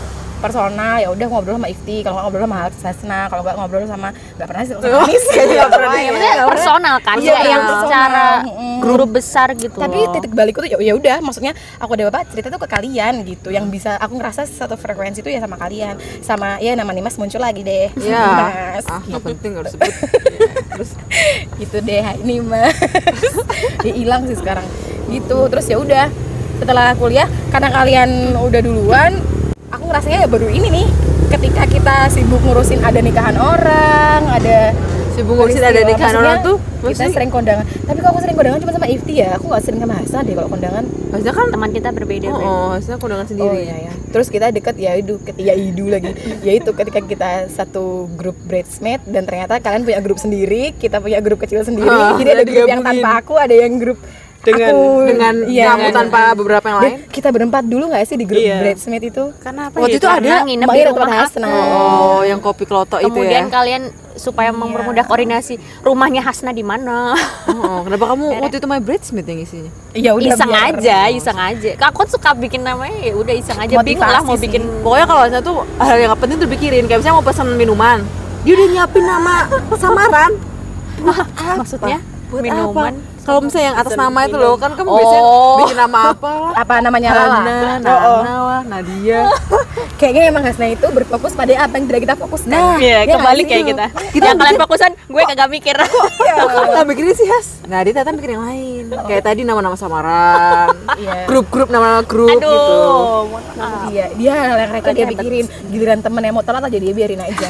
[0.43, 4.09] personal ya udah ngobrol sama Ifti kalau nggak ngobrol sama Hasna kalau nggak ngobrol sama
[4.11, 5.89] nggak pernah sih sama Anis kayaknya nggak pernah.
[5.89, 6.51] Oh, ya, Maksudnya nggak pernah.
[6.53, 8.25] personal kan, Iya, nggak yang secara
[8.83, 9.79] grup besar gitu.
[9.79, 13.23] tapi titik balikku tuh ya ya udah maksudnya aku ada apa cerita tuh ke kalian
[13.23, 15.95] gitu yang bisa aku ngerasa satu frekuensi tuh ya sama kalian.
[16.19, 17.95] Sama ya nama Nimas muncul lagi deh.
[17.97, 18.27] Ya
[18.75, 19.93] Mas ah nggak penting harus sebut
[20.73, 20.91] terus?
[21.61, 22.75] Gitu deh Hai Nimas.
[23.81, 24.67] Dia hilang sih sekarang.
[25.07, 26.07] Gitu terus ya udah
[26.59, 29.13] setelah kuliah karena kalian udah duluan
[29.73, 30.87] aku ngerasanya ya baru ini nih
[31.33, 34.77] ketika kita sibuk ngurusin ada nikahan orang ada
[35.17, 38.59] sibuk ngurusin ada nikahan Maksudnya, orang tuh kita sering kondangan tapi kalau aku sering kondangan
[38.61, 41.71] cuma sama Ifti ya aku nggak sering sama Hasan deh kalau kondangan maksudnya kan teman
[41.73, 42.29] kita berbeda.
[42.33, 43.93] oh, oh maksudnya kondangan Oh sendiri iya ya.
[44.13, 46.13] Terus kita deket ya itu ya idu lagi.
[46.41, 51.41] Yaitu ketika kita satu grup bridesmaid dan ternyata kalian punya grup sendiri, kita punya grup
[51.41, 51.89] kecil sendiri.
[51.89, 54.01] Ah, Jadi ada grup yang tanpa aku, ada yang grup
[54.43, 58.03] Dengan- aku dengan iya, kamu dengan- tanpa beberapa yang Dan lain kita berempat dulu nggak
[58.03, 58.59] sih di grup Iya.
[58.59, 59.25] bridesmaid itu?
[59.39, 59.99] Karena apa Waktu ya?
[59.99, 61.07] itu ada nginep di rumah.
[61.15, 61.47] Hasna.
[61.47, 67.15] oh yang kopi klotok itu Kemudian ya kalian supaya mempermudah koordinasi, rumahnya Hasna di mana?
[67.47, 71.39] oh, kenapa kamu waktu itu my bridesmaid yang isinya Iya udah iseng biar- aja, iseng
[71.39, 71.71] aja.
[71.81, 73.79] Aku suka bikin namanya ya udah iseng aja.
[73.79, 74.43] Bingung lah mau sih.
[74.45, 77.47] bikin pokoknya kalau saya tuh hal yang gak penting tuh dipikirin kayak misalnya mau pesan
[77.53, 78.03] minuman
[78.43, 79.37] dia udah nyiapin nama
[79.79, 80.33] samaran
[81.55, 82.95] maksudnya buat minuman.
[83.23, 84.97] Kalau misalnya yang atas nama itu loh kan kamu Oh.
[84.97, 85.23] biasanya
[85.59, 86.33] bikin nama apa
[86.63, 87.39] Apa namanya Lala?
[87.39, 88.21] Hana, Oh, oh.
[88.21, 89.21] Nana lah, Nadia
[90.01, 92.51] Kayaknya emang Hasna itu berfokus pada apa yang tidak kita fokuskan.
[92.51, 93.47] Nah, Iya, Ya sih?
[93.47, 93.87] kayak kita.
[94.11, 95.77] Kita yang kalian fokusan, gue kagak mikir.
[96.33, 97.47] Kok kamu gak mikirin sih Has?
[97.63, 101.25] Nah dia ternyata mikir yang lain Kayak tadi nama-nama samaran Iya.
[101.25, 103.87] Grup-grup nama-nama grup gitu Aduh, maaf.
[103.89, 105.47] Iya, dia hal yang mereka dia pikirin.
[105.71, 107.47] Giliran temen yang mau telat aja dia biarin aja.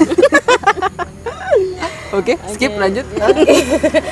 [2.12, 3.09] Oke, skip lanjut.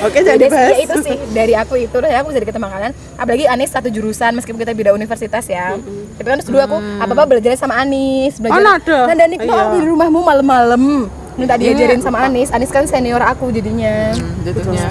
[0.01, 0.73] Oke, jangan Udah, dibahas.
[0.73, 3.87] ya itu sih dari aku itu udah aku bisa deket sama kalian apalagi Anis satu
[3.87, 5.77] jurusan meskipun kita beda universitas ya.
[6.17, 8.99] Tapi kan dulu aku apa apa belajar sama Anis belajar Oh, nada.
[9.05, 9.77] nah dan Nik, Iya.
[9.77, 10.81] di rumahmu malam-malam?
[11.31, 12.49] Minta diajarin sama Anis.
[12.49, 14.11] Anis kan senior aku jadinya.
[14.41, 14.81] Jatuhnya.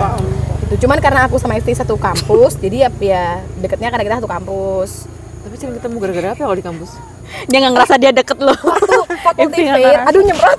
[0.62, 3.24] itu cuman karena aku sama Ifti satu kampus jadi ya, ya
[3.58, 5.10] deketnya karena kita satu kampus.
[5.40, 6.90] Tapi sering ketemu gara-gara apa ya kalau di kampus?
[7.46, 8.54] dia nggak ngerasa dia deket loh.
[9.22, 9.66] Waktu
[10.02, 10.58] aduh nyemprot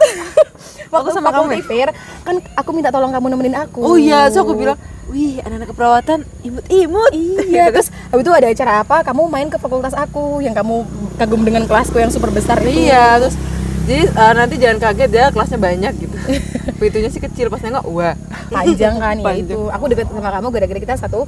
[0.92, 1.90] waktu sama kamu fair
[2.22, 4.76] kan aku minta tolong kamu nemenin aku Oh iya, so aku bilang,
[5.08, 7.12] wih anak-anak keperawatan imut-imut.
[7.48, 8.98] Iya, terus habis itu ada acara apa?
[9.02, 10.84] Kamu main ke fakultas aku yang kamu
[11.16, 12.92] kagum dengan kelasku yang super besar itu.
[12.92, 13.36] Iya, terus
[13.82, 16.16] jadi eh, nanti jangan kaget ya kelasnya banyak gitu.
[16.80, 18.14] Pintunya sih kecil pas nengok, wah.
[18.48, 19.48] Panjang kan ya Panjang.
[19.48, 19.60] itu.
[19.72, 21.20] Aku deket sama kamu gara-gara kita satu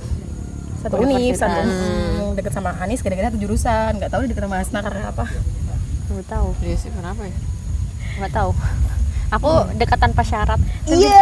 [0.83, 1.39] satu univ, Universitas.
[1.39, 3.91] satu hmm, deket sama Anis gara-gara satu jurusan.
[3.95, 5.25] Nggak tahu deket sama Asna karena apa?
[6.03, 7.33] nggak tahu Iya sih, kenapa ya?
[8.13, 8.51] nggak tahu
[9.33, 11.21] aku dekat tanpa syarat Iya.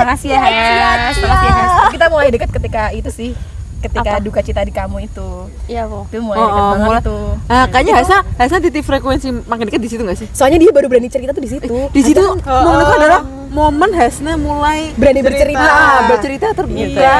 [0.00, 1.16] Makasih ya, Has.
[1.16, 1.72] Makasih ya, Has.
[1.90, 3.32] Kita mulai deket ketika itu sih.
[3.80, 4.20] Ketika Apa?
[4.20, 5.48] duka cita di kamu itu.
[5.64, 7.16] iya kok Itu mulai Oh, deket oh, banget mulai- itu.
[7.48, 10.28] Ah, kayaknya Hasa, Hasa titik frekuensi makin dekat di situ gak sih?
[10.30, 11.64] Soalnya dia baru berani cerita tuh di situ.
[11.88, 15.64] Di situ momen itu adalah momen Hasna mulai Berani bercerita.
[15.64, 16.76] Ah, bercerita terbuka.
[16.92, 17.16] Iya.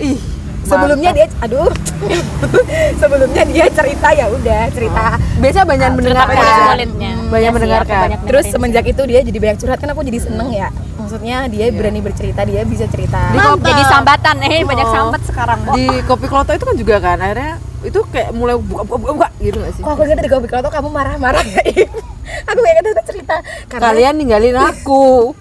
[0.00, 0.16] Ih,
[0.62, 1.70] sebelumnya dia aduh.
[3.00, 5.20] Sebelumnya dia cerita ya udah cerita.
[5.36, 6.44] Biasa banyak mendengarkan.
[6.66, 8.06] solidnya Banyak mendengarkan.
[8.24, 10.68] terus semenjak itu dia jadi banyak curhat kan aku jadi seneng ya.
[10.96, 13.20] Maksudnya dia berani bercerita dia bisa cerita.
[13.30, 13.60] Mantap.
[13.62, 14.92] jadi sambatan eh banyak Oh.
[14.92, 15.58] sambat sekarang.
[15.72, 19.28] Di kopi kloto itu kan juga kan akhirnya itu kayak mulai buka buka buka, buka
[19.40, 19.80] gitu gak sih?
[19.80, 21.88] oh aku ingat dari Gobi Kloto kamu marah-marah ya
[22.48, 23.36] aku gak ingat itu cerita.
[23.66, 25.32] Karena Kalian ninggalin aku.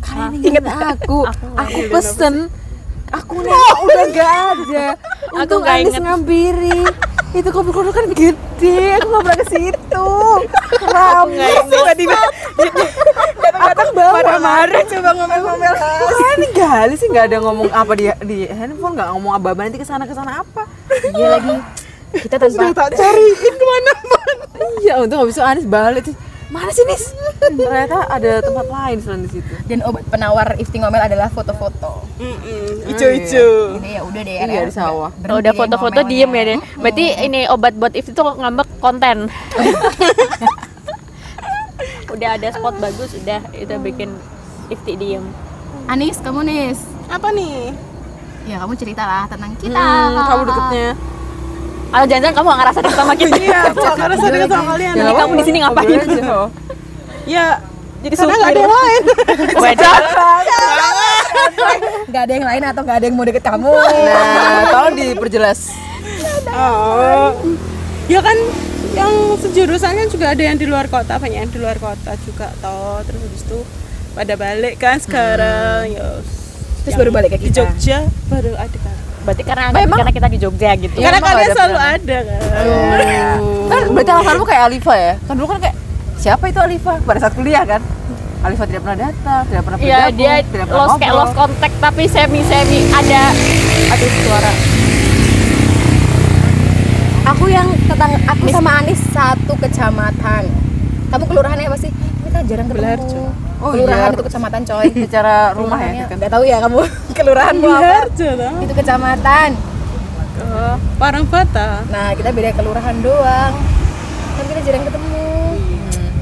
[0.00, 1.18] Kalian ninggalin aku.
[1.28, 1.78] Aku.
[1.90, 2.34] Pesen
[3.12, 4.86] aku nengok udah gak ada.
[5.38, 6.02] Untung nggak Anis inget.
[6.02, 6.80] ngampiri.
[7.36, 10.08] Itu kopi kloto kan gede, aku gak pernah ke situ.
[10.88, 12.20] Rame tiba-tiba
[13.38, 14.12] datang-datang bawa.
[14.16, 19.32] marah-marah coba ngomel-ngomel Kalian ninggalin sih nggak ada ngomong apa di di handphone nggak ngomong
[19.36, 20.64] apa-apa nanti ke sana ke sana apa.
[21.12, 21.54] iya lagi
[22.16, 24.44] kita tanpa tak cariin ke mana-mana.
[24.80, 26.08] Iya, untung habis itu Anis balik
[26.48, 27.12] Mana sih Nis?
[27.38, 29.52] Ternyata ada tempat lain selain di situ.
[29.64, 32.08] dan obat penawar Ifti ngomel adalah foto-foto
[32.88, 33.76] Ijo-ijo.
[33.76, 35.10] jadi ya udah deh Iya, ya di sawah.
[35.14, 36.10] Kalau udah foto-foto ngomelnya.
[36.10, 36.58] diem ya deh.
[36.74, 39.28] Berarti ini obat buat If itu ngambek konten.
[42.08, 44.10] udah ada spot bagus, udah itu bikin
[44.68, 45.24] Ifti diem.
[45.84, 47.72] Anis kamu Nis Apa nih?
[48.44, 50.88] ya kamu cerita lah tentang kita Hmm, kamu deketnya.
[51.88, 53.36] Kalau jangan-jangan kamu gak ngerasa deket sama kita.
[53.40, 54.94] Iya, aku gak ngerasa deket sama kalian.
[54.94, 55.98] Jadi kamu di sini ngapain?
[57.28, 57.46] Ya,
[57.98, 59.02] Jadi karena gak ada yang lain.
[59.64, 59.90] Beda.
[62.08, 65.76] nggak ada yang lain atau nggak ada yang mau deket kamu Nah, tolong diperjelas.
[66.48, 67.36] Oh.
[68.08, 68.36] Ya kan
[68.96, 72.48] yang sejurusan kan juga ada yang di luar kota, banyak yang di luar kota juga
[72.64, 73.04] toh.
[73.04, 73.58] Terus habis itu
[74.16, 76.24] pada balik kan sekarang ya.
[76.88, 77.52] Terus baru balik ke di.
[77.52, 79.07] Jogja baru ada kan.
[79.28, 80.96] Berarti karena karena kita di Jogja gitu.
[81.04, 81.92] Karena kalian ada selalu pernah.
[81.92, 82.40] ada kan.
[83.68, 85.12] Kan berarti alasanmu kayak Alifa ya?
[85.28, 85.76] Kan dulu kan kayak
[86.16, 87.84] siapa itu Alifa pada saat kuliah kan?
[88.40, 91.74] Alifa tidak pernah datang, tidak pernah Iya bergabung, dia tidak pernah lost kayak lost contact
[91.76, 93.22] tapi semi semi ada
[93.92, 94.52] aduh suara.
[97.28, 100.42] aku yang tentang aku sama Anis satu kecamatan
[101.12, 101.92] kamu kelurahannya apa sih
[102.28, 103.22] kita jarang ketemu Belarjo.
[103.58, 104.14] Oh kelurahan iya.
[104.14, 106.04] itu kecamatan coy Secara rumah ya.
[106.06, 106.78] Nggak tahu ya kamu
[107.18, 108.52] kelurahanmu apa Harjo toh.
[108.62, 109.50] itu kecamatan
[110.38, 111.82] Oh, Parangbata.
[111.88, 113.52] nah kita beda kelurahan doang
[114.30, 115.26] kan kita jarang ketemu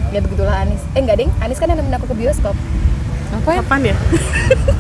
[0.09, 2.57] ya begitulah Anis eh enggak ding Anis kan yang nemenin aku ke bioskop
[3.31, 3.61] Apa ya?
[3.61, 3.97] Kapan ya?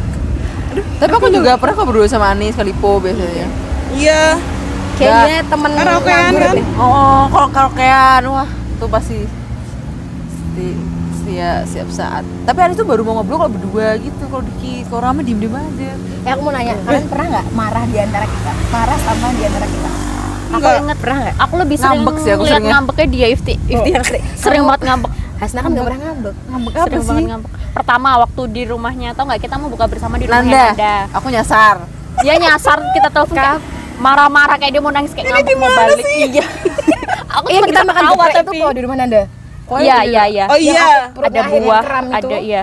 [1.00, 3.44] Tapi aku juga pernah kok berdua sama Anis Kalipo biasanya.
[3.92, 4.40] Iya.
[4.96, 6.54] kayaknya temen Karaokean kan?
[6.54, 6.66] deh.
[6.74, 9.18] Oh, kalau karaokean, wah itu pasti
[10.24, 10.66] pasti
[11.26, 12.22] siap siap saat.
[12.44, 15.50] Tapi Anis tuh baru mau ngobrol kalau berdua gitu, kalau dikit, kalau rame diem diem
[15.52, 15.90] aja.
[16.22, 19.62] eh aku mau nanya kalian pernah nggak marah di antara kita marah sama di antara
[19.64, 19.90] kita
[20.46, 20.78] Aku Enggak.
[20.80, 21.34] inget pernah nggak?
[21.36, 23.54] Aku lebih sering Ngambek sih aku lihat ngambeknya dia Ifti.
[23.64, 25.10] Ifti yang sering, sering banget ngambek.
[25.36, 27.08] Hasna kan nggak pernah ngambek Ngambek apa Sering sih?
[27.08, 27.50] banget ngambek.
[27.72, 30.94] Pertama waktu di rumahnya tau nggak kita mau buka bersama di rumahnya Nanda, Nanda.
[31.12, 31.76] aku nyasar.
[32.16, 33.58] Dia nyasar kita telepon kayak
[33.96, 35.98] marah-marah kayak dia mau nangis kayak ngambek mau balik.
[36.08, 36.44] Iya.
[37.28, 38.58] Aku iya cuma kita makan geprek itu tapi.
[38.60, 39.22] kok di rumah Nanda
[39.66, 40.44] Iya iya iya.
[40.46, 41.10] Oh iya.
[41.10, 42.26] Ada buah, kram itu.
[42.28, 42.62] ada iya.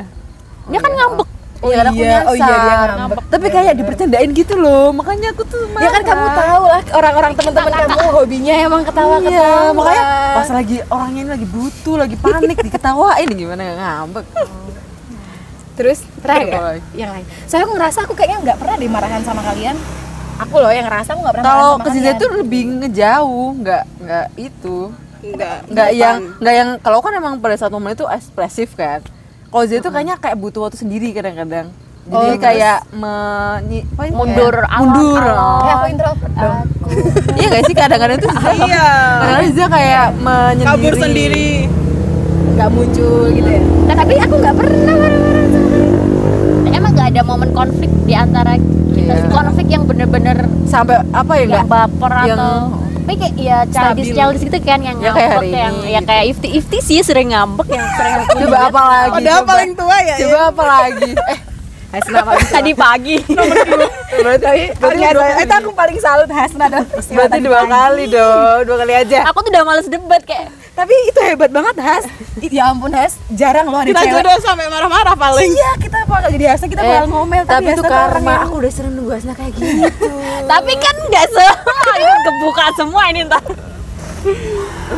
[0.71, 1.27] Dia kan ngambek.
[1.63, 3.17] Oh iya, iya, oh iya, dia ngambek.
[3.27, 5.83] Tapi kayak dibercandain gitu loh, makanya aku tuh marah.
[5.83, 10.77] ya kan kamu tahu lah orang-orang teman-teman kamu hobinya emang ketawa-ketawa Iya, makanya pas lagi
[10.87, 14.25] orangnya ini lagi butuh, lagi panik, diketawain gimana ngambek.
[15.73, 16.81] terus pernah nggak lagi?
[16.93, 19.73] yang lain soalnya aku ngerasa aku kayaknya nggak pernah dimarahan sama kalian
[20.37, 22.21] aku loh yang ngerasa aku nggak pernah Kalau marah sama ke Ziza kalian.
[22.21, 24.77] tuh lebih ngejauh, nggak nggak itu,
[25.25, 25.57] Enggak.
[25.65, 28.99] nggak yang nggak yang kalau kan emang pada saat momen itu ekspresif kan.
[29.47, 31.69] Kalau Ziza tuh kayaknya kayak butuh waktu sendiri kadang-kadang.
[32.03, 34.11] Jadi Oh, kayak menyi- ya?
[34.11, 35.23] mundur alon mundur.
[35.23, 35.61] alon.
[35.61, 36.59] Eh, aku introvert dong.
[37.33, 38.87] Iya gak sih kadang-kadang itu Ziza Iya.
[39.15, 40.67] kadang-kadang Ziza kayak menyendiri.
[40.67, 41.49] Kabur sendiri.
[42.53, 43.61] Nggak muncul gitu ya.
[43.93, 45.63] tapi aku nggak pernah marah-marah dia.
[46.73, 48.51] emang nggak ada momen konflik di antara
[48.91, 49.21] kita Iya.
[49.21, 52.57] sih konflik yang bener-bener sampai apa ya yang enggak baper yang- atau
[53.03, 54.15] tapi kayak ya childish Stabil.
[54.15, 56.07] childish gitu kan yang Ya, kayak ngambek hari yang ini ya gitu.
[56.07, 59.11] kayak ifti ifti sih sering ngambek yang sering aku coba apa lagi?
[59.13, 59.51] Padahal coba.
[59.51, 60.15] paling tua ya.
[60.17, 61.11] coba apa lagi?
[61.25, 61.39] Eh
[61.93, 63.17] Hasna paling tadi pagi.
[64.15, 68.93] Berarti paling ada itu aku paling salut Hasna dan berarti dua kali dong dua kali
[68.95, 69.29] aja.
[69.29, 72.03] Aku tuh udah males debat kayak tapi itu hebat banget Has.
[72.43, 73.13] Ya ampun Has.
[73.29, 74.13] Jarang loh ada Kita cewek.
[74.19, 75.47] jodoh sampai marah-marah paling.
[75.47, 77.39] iya kita bakal jadi Hasna kita bakal ngomel.
[77.39, 78.31] Eh, tapi Hasna itu karma.
[78.31, 80.09] yang- aku udah sering nunggu Hasna kayak gitu.
[80.51, 81.53] Tapi kan nggak semua.
[82.03, 83.43] Ini kebuka semua ini ntar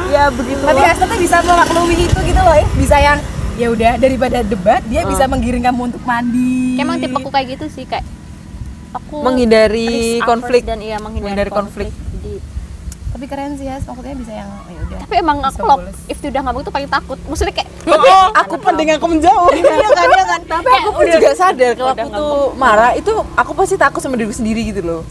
[0.06, 2.66] ya begitu tapi Hasna tuh bisa memaklumi itu gitu loh ya.
[2.76, 3.18] Bisa yang
[3.56, 6.78] ya udah daripada debat dia bisa menggiring kamu untuk mandi.
[6.78, 8.06] Emang tipe aku kayak gitu sih kayak
[8.92, 10.64] aku menghindari konflik.
[10.64, 12.14] dan iya menghindari, Menghindari konflik, konflik.
[12.16, 12.34] Jadi,
[13.16, 14.98] tapi keren sih Has maksudnya bisa yang ya udah.
[15.08, 15.96] Tapi emang aku kalau boles.
[16.12, 17.16] if udah ngambek tuh paling takut.
[17.32, 19.50] Maksudnya kayak Oh, aku penting aku menjauh.
[19.56, 20.42] Iya kan, iya kan.
[20.44, 24.36] tapi aku pun juga sadar kalau aku tuh marah itu aku pasti takut sama diri
[24.36, 25.02] sendiri gitu loh.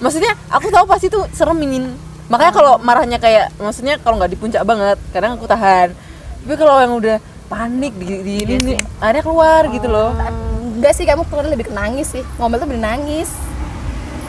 [0.00, 1.92] Maksudnya aku tahu pasti tuh sereminin
[2.26, 5.92] makanya kalau marahnya kayak maksudnya kalau nggak di puncak banget kadang aku tahan.
[6.40, 7.20] Tapi kalau yang udah
[7.52, 10.16] panik di, di ini nih, akhirnya keluar gitu loh.
[10.72, 12.24] Enggak sih kamu keluar lebih ke nangis sih.
[12.40, 13.28] Ngomel tuh lebih nangis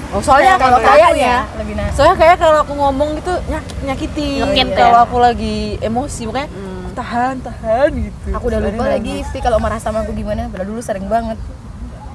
[0.10, 1.40] oh soalnya kalau Kalau kayaknya
[1.76, 4.78] ya soalnya kayak kalau aku ngomong gitu nyak nyakiti Nyekit ya?
[4.82, 6.50] kalau aku lagi emosi makanya
[6.94, 10.80] tahan tahan gitu aku udah lupa lagi Isti kalau marah sama aku gimana padahal dulu
[10.80, 11.38] sering banget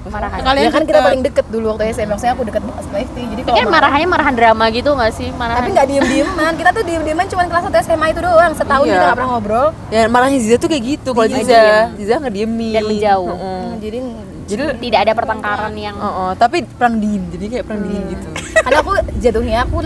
[0.05, 2.99] marahan Kalian ya kan kita paling deket dulu waktu SMP maksudnya aku deket banget sama
[2.99, 5.29] Isti jadi kalau kan marah- marahannya marahan drama gitu gak sih?
[5.31, 5.59] Marahan.
[5.59, 8.83] tapi nggak diem dieman kita tuh diem dieman cuma kelas 1 SMA itu doang setahun
[8.83, 8.91] Iya.
[8.91, 11.87] kita nggak pernah ngobrol ya marahnya Ziza tuh kayak gitu kalau Iya, Ziza diem.
[11.97, 13.29] Ziza ngediemin Dan menjauh.
[13.31, 13.39] Heeh.
[13.63, 13.99] Hmm, jadi
[14.45, 18.27] jadi tidak ada pertengkaran yang Oh, oh, tapi perang dingin, jadi kayak perang dingin gitu.
[18.65, 19.77] karena aku jatuhnya aku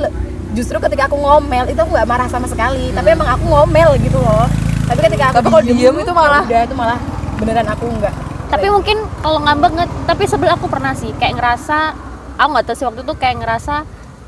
[0.53, 2.91] justru ketika aku ngomel itu aku nggak marah sama sekali.
[2.91, 4.47] Tapi emang aku ngomel gitu loh.
[4.85, 6.99] Tapi ketika aku Tapi kalau diem itu malah- udah itu malah
[7.37, 8.15] beneran aku nggak
[8.47, 11.93] tapi mungkin kalau ngambek nggak tapi sebelum aku pernah sih kayak ngerasa
[12.33, 13.75] aku nggak tahu sih waktu itu kayak ngerasa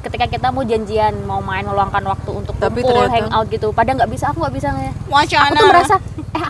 [0.01, 3.95] ketika kita mau janjian mau main meluangkan waktu untuk Tapi kumpul ternyata- hangout gitu pada
[3.95, 5.97] nggak bisa aku nggak bisa nge- aku tuh merasa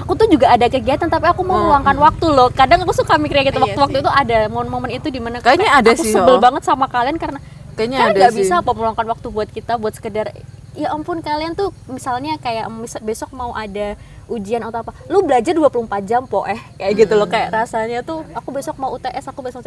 [0.09, 2.49] aku tuh juga ada kegiatan tapi aku mau meluangkan waktu loh.
[2.49, 5.77] Kadang aku suka mikirnya gitu Iya waktu-waktu itu ada momen-momen itu di mana Kayaknya kayak
[5.85, 6.41] ada aku sih, sebel oh.
[6.41, 7.39] banget sama kalian karena
[7.77, 8.41] Kayaknya kan ada nggak sih.
[8.41, 10.33] bisa apa meluangkan waktu buat kita buat sekedar
[10.79, 12.71] ya ampun kalian tuh misalnya kayak
[13.03, 13.99] besok mau ada
[14.31, 16.59] ujian atau apa lu belajar 24 jam po eh.
[16.79, 19.67] Kayak gitu loh kayak rasanya tuh aku besok mau UTS aku besok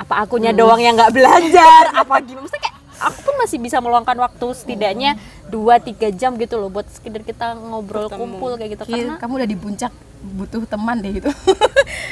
[0.00, 1.92] apa akunya doang yang nggak belajar?
[1.92, 2.48] Apa gimana?
[2.48, 7.22] Maksudnya kayak aku pun masih bisa meluangkan waktu setidaknya 2-3 jam gitu loh buat sekedar
[7.22, 8.82] kita ngobrol kumpul kayak gitu.
[8.88, 9.92] Karena kamu udah di puncak
[10.26, 11.30] butuh teman deh gitu.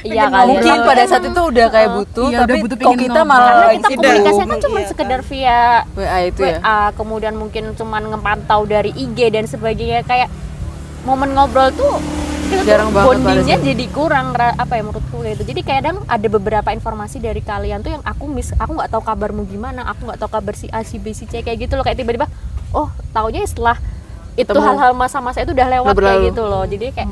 [0.05, 0.61] Iya kali ya.
[0.61, 3.49] Mungkin pada emang- saat itu udah kayak butuh, Iya, tapi udah butuh kok kita malah
[3.49, 5.61] karena kita komunikasinya kan cuma sekedar via
[5.97, 6.59] WA itu ya.
[6.61, 10.05] WA kemudian mungkin cuman ngepantau dari IG dan sebagainya.
[10.05, 10.29] Kayak
[11.09, 11.97] momen ngobrol tuh
[12.55, 15.97] kita tuh Jarang banget bondingnya pada jadi kurang ra- apa ya menurutku gitu jadi kadang
[16.07, 20.07] ada beberapa informasi dari kalian tuh yang aku miss aku nggak tahu kabarmu gimana aku
[20.07, 21.83] nggak tahu kabar si A si B si C kayak gitu loh.
[21.83, 22.27] Kayak tiba-tiba
[22.71, 23.79] oh taunya setelah
[24.35, 26.65] itu hal-hal masa-masa itu udah lewat kayak gitu loh.
[26.67, 27.11] Jadi kayak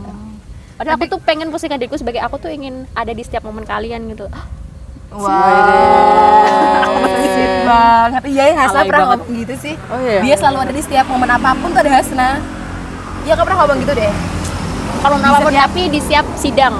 [0.72, 4.02] Padahal aku tuh pengen posisikan diriku sebagai aku tuh ingin ada di setiap momen kalian
[4.10, 4.26] gitu.
[5.14, 5.30] wow
[7.12, 8.22] sweet banget.
[8.26, 9.18] Iya ya Hasna Alay pernah banget.
[9.22, 9.74] ngomong gitu sih.
[9.90, 10.20] Oh iya.
[10.24, 12.28] dia selalu ada di setiap momen apa pun tuh ada Hasna.
[13.22, 14.12] Iya, kamu pernah ngomong gitu deh.
[15.02, 16.74] Kalau apa pun tapi di siap sidang.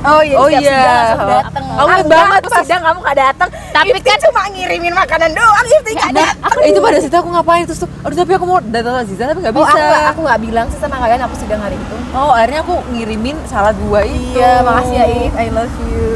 [0.00, 0.56] Oh iya, Oh iya.
[0.56, 1.64] sidang langsung dateng.
[1.70, 3.48] Kamu inget banget pas- sidang kamu gak datang.
[3.70, 6.56] Tapi Ifti kan- cuma ngirimin makanan doang, Ifti gak datang.
[6.58, 9.28] Eh, itu pada situ aku ngapain terus tuh, aduh tapi aku mau datang ke Ziza
[9.28, 9.76] tapi nggak Oh, bisa.
[9.76, 11.96] aku gak, aku gak bilang sih sama kalian aku sidang hari itu.
[12.10, 14.34] Oh, akhirnya aku ngirimin salah dua itu.
[14.34, 16.08] Iya, makasih ya If, I love you.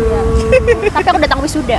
[0.96, 1.78] tapi aku datang wisuda.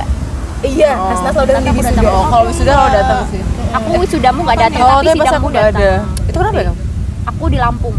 [0.62, 2.08] Iya, Hasna selalu datang Aku wisuda.
[2.08, 3.42] Oh, kalau wisuda lo datang sih.
[3.68, 5.74] Aku wisudamu nggak datang Oh, tapi sidangmu aku datang.
[5.74, 5.90] ada.
[6.24, 6.72] Itu kenapa ya?
[7.26, 7.96] Aku di Lampung.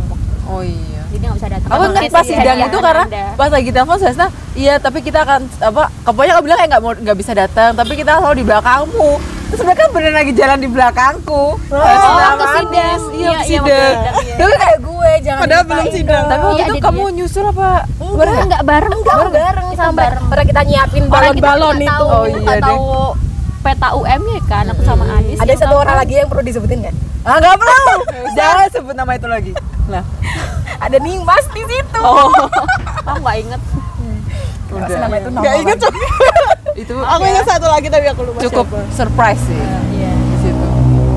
[0.47, 0.96] Oh iya.
[1.08, 1.70] Jadi nggak bisa datang.
[1.70, 3.26] Aku ingat pas sih sidang itu karena Anda.
[3.34, 5.84] pas lagi telepon Sesna, iya tapi kita akan apa?
[6.04, 9.12] Pokoknya aku bilang kayak nggak mau nggak bisa datang, tapi kita selalu di belakangmu.
[9.48, 11.43] Terus mereka bener lagi jalan di belakangku.
[11.56, 12.60] Oh, Sesna ke sama sidang.
[12.60, 13.02] Anis.
[13.08, 13.96] Iya, Iya, ke iya, sidang.
[13.96, 16.24] waktu Dulu kayak gue, jangan Padahal belum sidang.
[16.28, 17.70] Tapi waktu Iya, itu kamu dia- nyusul apa?
[17.98, 18.93] Enggak, enggak bareng.
[18.93, 20.24] Enggak, bareng Kita sampai bareng.
[20.28, 22.06] pernah kita nyiapin balon-balon itu.
[22.06, 22.78] Oh, iya deh.
[23.67, 25.36] Peta UM-nya kan aku sama Anis.
[25.38, 26.01] Ada satu orang kan.
[26.01, 26.95] lagi yang perlu disebutin nggak?
[27.21, 27.95] Ah, nggak perlu.
[28.38, 29.51] Jangan sebut nama itu lagi.
[29.88, 30.03] Lah.
[30.77, 31.99] Ada Nimas di situ.
[31.99, 32.32] Oh,
[33.08, 33.62] aku nggak inget.
[34.67, 35.99] Masih nama itu Gak inget coba.
[36.75, 38.91] Itu Aku ingat satu lagi tapi aku lupa cukup siapa.
[38.93, 39.56] surprise sih
[39.89, 40.12] Iya.
[40.12, 40.67] di situ.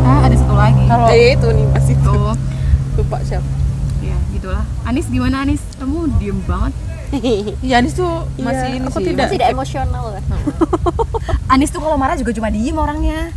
[0.01, 0.83] Ah, ada satu lagi.
[0.87, 1.99] Kalau Eh itu nih pas itu.
[2.05, 2.35] Tuh.
[2.97, 3.47] Lupa siapa.
[4.01, 4.65] Ya, gitulah.
[4.83, 5.63] Anis gimana Anis?
[5.77, 6.73] Kamu diem banget.
[7.61, 8.07] Iya, Anis tuh
[8.39, 9.07] masih Iya, ini aku sih.
[9.11, 9.25] tidak.
[9.25, 10.23] Masih tidak emosional lah.
[11.51, 13.35] Anis tuh kalau marah juga cuma diem orangnya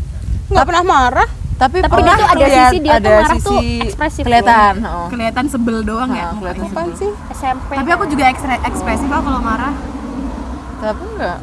[0.47, 3.39] nggak pernah marah Tapi, Tapi pernah dia tuh ada sisi dia tuh ada marah tuh
[3.55, 4.73] sisi ekspresif kelihatan.
[4.83, 5.07] oh.
[5.07, 6.99] kelihatan sebel doang ya Nah, kelihatan apaan sebel.
[6.99, 7.69] sih SMP.
[7.73, 9.73] tapi aku juga ekspre- ekspresif kok kalau marah
[10.79, 11.37] Tapi enggak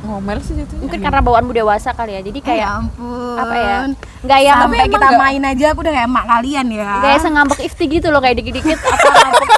[0.00, 0.80] ngomel sih jatuhnya.
[0.80, 2.22] mungkin karena bawaanmu dewasa kali ya.
[2.22, 3.76] Jadi kayak kayak ampun apa ya?
[4.20, 7.60] Nggak yang sampai kita nggak- main aja aku udah kayak emak kalian ya kayak sengambek
[7.60, 9.48] ifti gitu loh kayak dikit-dikit apa ngambek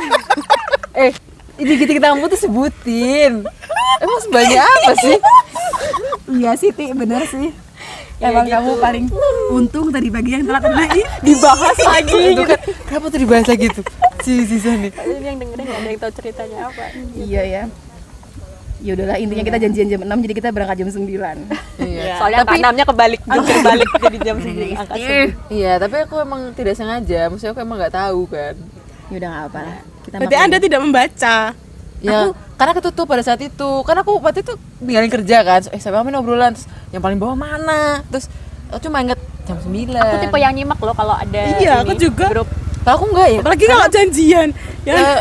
[0.96, 1.12] eh
[1.58, 3.32] ini kita kita kamu tuh sebutin.
[4.00, 5.16] Emang sebanyak apa sih?
[6.38, 7.50] Iya sih Ti bener sih
[8.20, 9.04] Emang kamu paling
[9.48, 12.60] untung tadi pagi yang telat tadi Dibahas lagi gitu kan.
[12.84, 13.84] Kenapa tuh dibahas lagi tuh?
[14.20, 14.92] Si sisa nih.
[14.92, 16.84] ini yang dengerin nggak ada yang tahu ceritanya apa.
[17.16, 17.62] Iya ya.
[18.80, 21.00] Ya udahlah intinya kita janjian jam 6 jadi kita berangkat jam 9.
[21.80, 22.12] Iya.
[22.20, 24.94] Soalnya tapi enamnya kebalik, jungkir balik jadi jam segini angka
[25.48, 27.32] iya, tapi aku emang tidak sengaja.
[27.32, 28.54] Maksudnya aku emang nggak tahu kan.
[29.08, 29.76] Ya udah enggak apa lah.
[30.04, 31.36] Kita berarti anda tidak membaca
[32.00, 33.70] Ya, karena ketutup pada saat itu.
[33.84, 35.60] Karena aku waktu itu tinggalin kerja kan.
[35.68, 38.00] Eh, sampai amin obrolan terus yang paling bawah mana?
[38.08, 38.32] Terus
[38.68, 39.92] aku cuma inget jam 9.
[39.92, 42.26] Aku tipe yang nyimak loh kalau ada Iya, ini, aku juga.
[42.30, 42.48] grup.
[42.80, 43.38] Kalau aku enggak ya.
[43.44, 44.48] apalagi kalau janjian
[44.80, 45.20] ya Eh,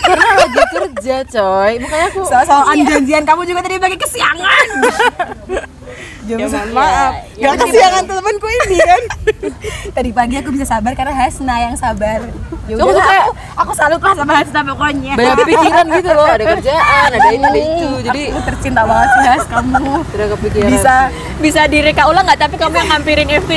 [0.00, 1.72] karena lagi kerja, coy.
[1.82, 4.66] Makanya aku soal-soal janjian kamu juga tadi bagi kesiangan.
[6.22, 6.50] jam ya 9.
[6.50, 9.02] mohon maaf ya nggak bener, kesiangan temanku ini kan
[9.96, 12.22] Tadi pagi aku bisa sabar karena Hasna yang sabar.
[12.64, 15.12] Ya udah tuh kayak- aku, aku salut lah sama Hasna pokoknya.
[15.18, 16.28] banyak pikiran gitu loh.
[16.28, 17.88] Ada kerjaan, ada ini, ada itu.
[18.00, 19.92] Jadi aku tercinta banget sih Has kamu.
[20.06, 20.68] tidak kepikiran.
[20.70, 20.94] Bisa
[21.40, 23.52] Bisa direka ulang nggak tapi kamu yang ngampirin FT.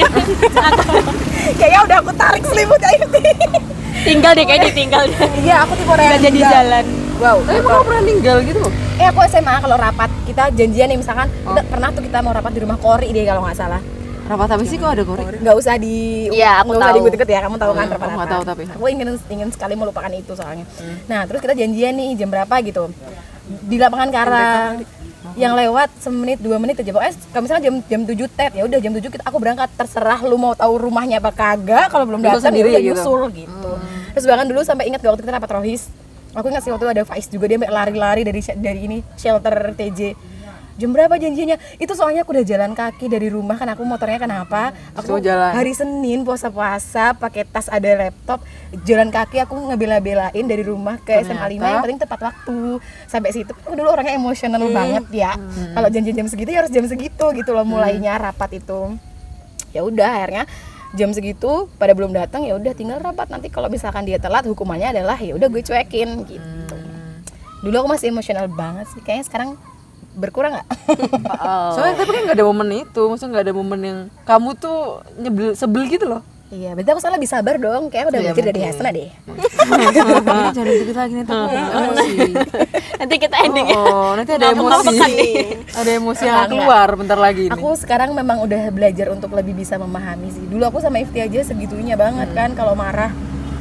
[1.60, 3.21] kayaknya udah aku tarik selimutnya ini.
[4.03, 5.19] tinggal deh kayak ditinggal deh.
[5.39, 6.86] Iya, aku tipe orang yang jadi jalan.
[7.23, 7.39] Wow.
[7.39, 8.71] Tapi emang kamu pernah ninggal gitu loh?
[8.93, 12.51] Eh aku SMA kalau rapat kita janjian nih misalkan kita pernah tuh kita mau rapat
[12.51, 13.79] di rumah Kori deh kalau nggak salah.
[14.23, 15.39] Rapat apa sih kok ada korek?
[15.39, 15.95] nggak usah di
[16.29, 16.95] Iya, aku nggak usah tahu.
[16.97, 18.63] diikut-ikut ya kamu tahu kan Hmm, rapat aku apa nggak tahu tapi.
[18.69, 20.63] aku ingin ingin sekali melupakan itu soalnya
[21.05, 22.88] nah terus kita janjian nih jam berapa gitu
[23.62, 24.73] di lapangan karang
[25.36, 28.79] yang lewat semenit dua menit aja pokoknya kalau misalnya jam jam tujuh tet ya udah
[28.79, 32.25] jam tujuh kita aku berangkat terserah lu mau tahu rumahnya apa kagak kalau belum Lu
[32.25, 32.95] datang sendiri ya udah gitu?
[32.95, 33.71] nyusul gitu
[34.13, 35.91] terus bahkan dulu sampai ingat waktu kita rapat rohis
[36.33, 40.33] aku ingat sih waktu itu ada Faiz juga dia lari-lari dari dari ini shelter TJ
[40.73, 41.57] jam berapa janjinya?
[41.77, 44.73] Itu soalnya aku udah jalan kaki dari rumah kan aku motornya kenapa?
[44.97, 45.53] Aku jalan.
[45.53, 48.41] hari Senin puasa-puasa pakai tas ada laptop
[48.81, 52.81] jalan kaki aku ngebela-belain dari rumah ke SMA 5 yang penting tepat waktu.
[53.05, 55.37] Sampai situ aku dulu orangnya emosional banget ya.
[55.77, 58.97] Kalau janji jam segitu ya harus jam segitu gitu loh mulainya rapat itu.
[59.73, 60.43] Ya udah akhirnya
[60.93, 63.29] jam segitu pada belum datang ya udah tinggal rapat.
[63.29, 66.75] Nanti kalau misalkan dia telat hukumannya adalah ya udah gue cuekin gitu.
[67.65, 69.01] Dulu aku masih emosional banget sih.
[69.01, 69.49] Kayaknya sekarang
[70.13, 70.67] berkurang nggak?
[71.75, 75.58] Soalnya tapi kan nggak ada momen itu, maksudnya nggak ada momen yang kamu tuh nyebel
[75.58, 76.21] sebel gitu loh.
[76.53, 77.89] Iya, berarti aku salah bisa sabar dong.
[77.89, 78.61] Kayak udah Iya, belajar dari.
[78.61, 79.09] Hasna deh.
[80.53, 82.13] Jangan dikit lagi nanti aku emosi.
[82.93, 83.73] Nanti kita endingnya.
[83.75, 84.97] Oh, nanti ada emosi.
[85.73, 87.49] Ada emosi yang keluar bentar lagi.
[87.49, 90.45] Aku sekarang memang udah belajar untuk lebih bisa memahami sih.
[90.45, 93.09] Dulu aku sama Ifti aja segitunya banget kan kalau marah.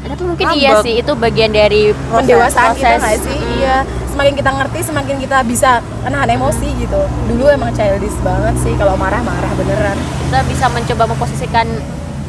[0.03, 0.61] Tapi mungkin Ngambek.
[0.61, 3.01] iya sih itu bagian dari proses, Pendewasaan kita proses.
[3.01, 3.39] nggak sih?
[3.57, 3.77] Iya.
[4.13, 5.71] Semakin kita ngerti, semakin kita bisa
[6.03, 7.01] menahan emosi gitu.
[7.31, 9.97] Dulu emang childish banget sih kalau marah-marah beneran.
[10.27, 11.65] kita bisa mencoba memposisikan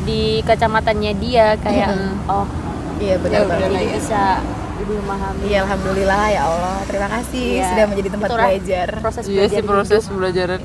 [0.04, 1.90] di kacamatannya dia kayak
[2.28, 2.46] oh
[2.96, 4.24] Iya benar jadi bisa
[4.76, 6.78] lebih memahami Iya, alhamdulillah ya Allah.
[6.84, 7.68] Terima kasih Iya.
[7.68, 8.88] sudah menjadi tempat Itulah belajar.
[9.00, 10.60] proses Iya belajar sih proses pembelajaran.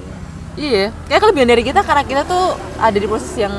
[0.54, 2.44] Iya, kayak kelebihan dari kita karena kita tuh
[2.76, 3.54] ada di proses yang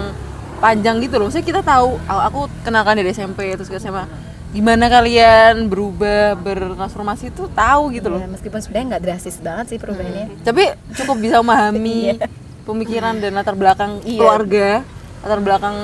[0.60, 1.26] panjang gitu loh.
[1.26, 4.04] Maksudnya kita tahu, aku aku kenalkan dari SMP terus ke SMA.
[4.50, 8.20] Gimana kalian berubah, bertransformasi itu tahu gitu loh.
[8.20, 10.44] Ya, meskipun sebenarnya nggak drastis banget sih perubahannya.
[10.44, 10.64] Tapi
[10.94, 12.20] cukup bisa memahami
[12.68, 14.20] pemikiran dan latar belakang Iya.
[14.20, 14.70] keluarga,
[15.20, 15.76] latar belakang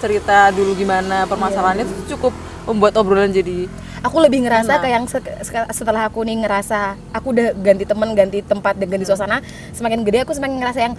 [0.00, 2.32] cerita dulu gimana permasalahannya itu cukup
[2.64, 3.68] membuat obrolan jadi
[4.00, 8.12] aku lebih ngerasa kayak yang se- se- setelah aku nih ngerasa aku udah ganti temen
[8.12, 10.94] ganti tempat dan ganti suasana semakin gede aku semakin ngerasa yang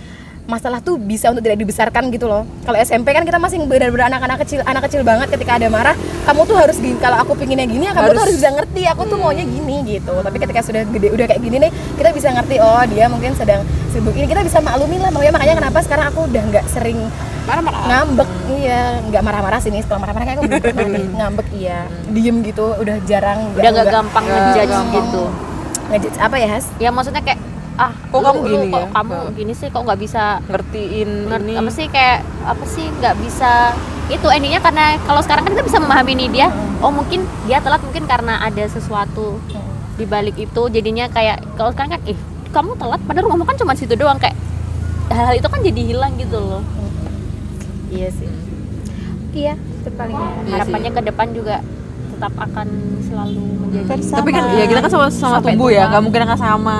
[0.50, 2.42] masalah tuh bisa untuk tidak dibesarkan gitu loh.
[2.66, 5.94] Kalau SMP kan kita masih benar-benar anak-anak kecil anak kecil banget ketika ada marah
[6.26, 8.36] kamu tuh harus gini kalau aku pinginnya gini ya kamu tuh Harus.
[8.42, 10.14] bisa ngerti aku tuh maunya gini gitu.
[10.26, 13.62] Tapi ketika sudah gede udah kayak gini nih kita bisa ngerti oh dia mungkin sedang
[13.94, 14.18] sibuk.
[14.18, 16.98] Ini kita bisa maklumin lah makanya makanya kenapa sekarang aku udah nggak sering
[17.46, 17.86] marah-marah.
[17.86, 18.30] ngambek.
[18.50, 19.82] Iya nggak marah-marah sih nih.
[19.86, 21.80] Setelah marah-marah kayak aku nih ngambek iya.
[22.10, 25.24] Diem gitu udah jarang udah nggak gampang ngejudge gitu.
[25.94, 26.18] ngejudge.
[26.18, 26.66] Apa ya Has?
[26.82, 27.38] ya maksudnya kayak
[27.80, 28.88] ah Kok lu- kamu lu gini kok ya?
[28.92, 29.32] kamu Nah.
[29.34, 31.56] gini sih kok nggak bisa ngertiin ngerti ini.
[31.56, 33.52] apa sih kayak apa sih nggak bisa
[34.10, 37.80] itu endingnya karena kalau sekarang kan kita bisa memahami nih dia oh mungkin dia telat
[37.80, 39.40] mungkin karena ada sesuatu
[39.96, 42.20] di balik itu jadinya kayak kalau sekarang kan ih
[42.50, 44.36] kamu telat padahal rumahmu kan cuma situ doang kayak
[45.08, 46.62] hal-hal itu kan jadi hilang gitu loh.
[47.88, 48.30] Iya sih.
[49.32, 50.18] Iya itu paling
[50.48, 51.56] harapannya ke depan juga
[52.10, 52.68] tetap akan
[53.02, 54.18] selalu menjadi Bersama.
[54.20, 56.76] tapi kan ya kita kan sama sama Sampai tumbuh ya nggak mungkin akan sama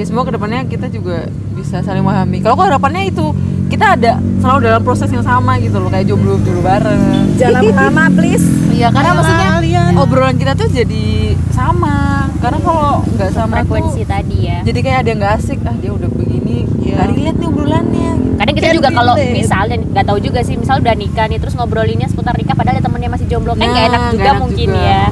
[0.00, 2.40] ya semua ke depannya kita juga bisa saling memahami.
[2.40, 3.36] Kalau kok harapannya itu
[3.68, 7.36] kita ada selalu dalam proses yang sama gitu loh kayak jomblo jomblo bareng.
[7.36, 8.42] Jangan lama please.
[8.72, 9.92] Iya karena maksudnya Kalian.
[9.94, 11.04] obrolan kita tuh jadi
[11.52, 12.26] sama.
[12.40, 14.58] Karena kalau nggak sama frekuensi tuh tadi ya.
[14.64, 16.64] jadi kayak ada yang nggak asik ah dia udah begini.
[16.80, 16.94] Iya.
[16.96, 18.10] nggak relate nih obrolannya.
[18.40, 21.52] Kadang kita Can juga kalau misalnya nggak tahu juga sih misal udah nikah nih terus
[21.52, 24.40] ngobrolinnya seputar nikah padahal ada temennya masih jomblo kan nggak Nah, enak nggak juga enak
[24.40, 24.80] mungkin juga.
[24.80, 25.02] ya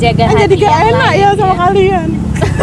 [0.00, 2.08] menjaga kan hati jadi gak yang enak lain ya sama kalian.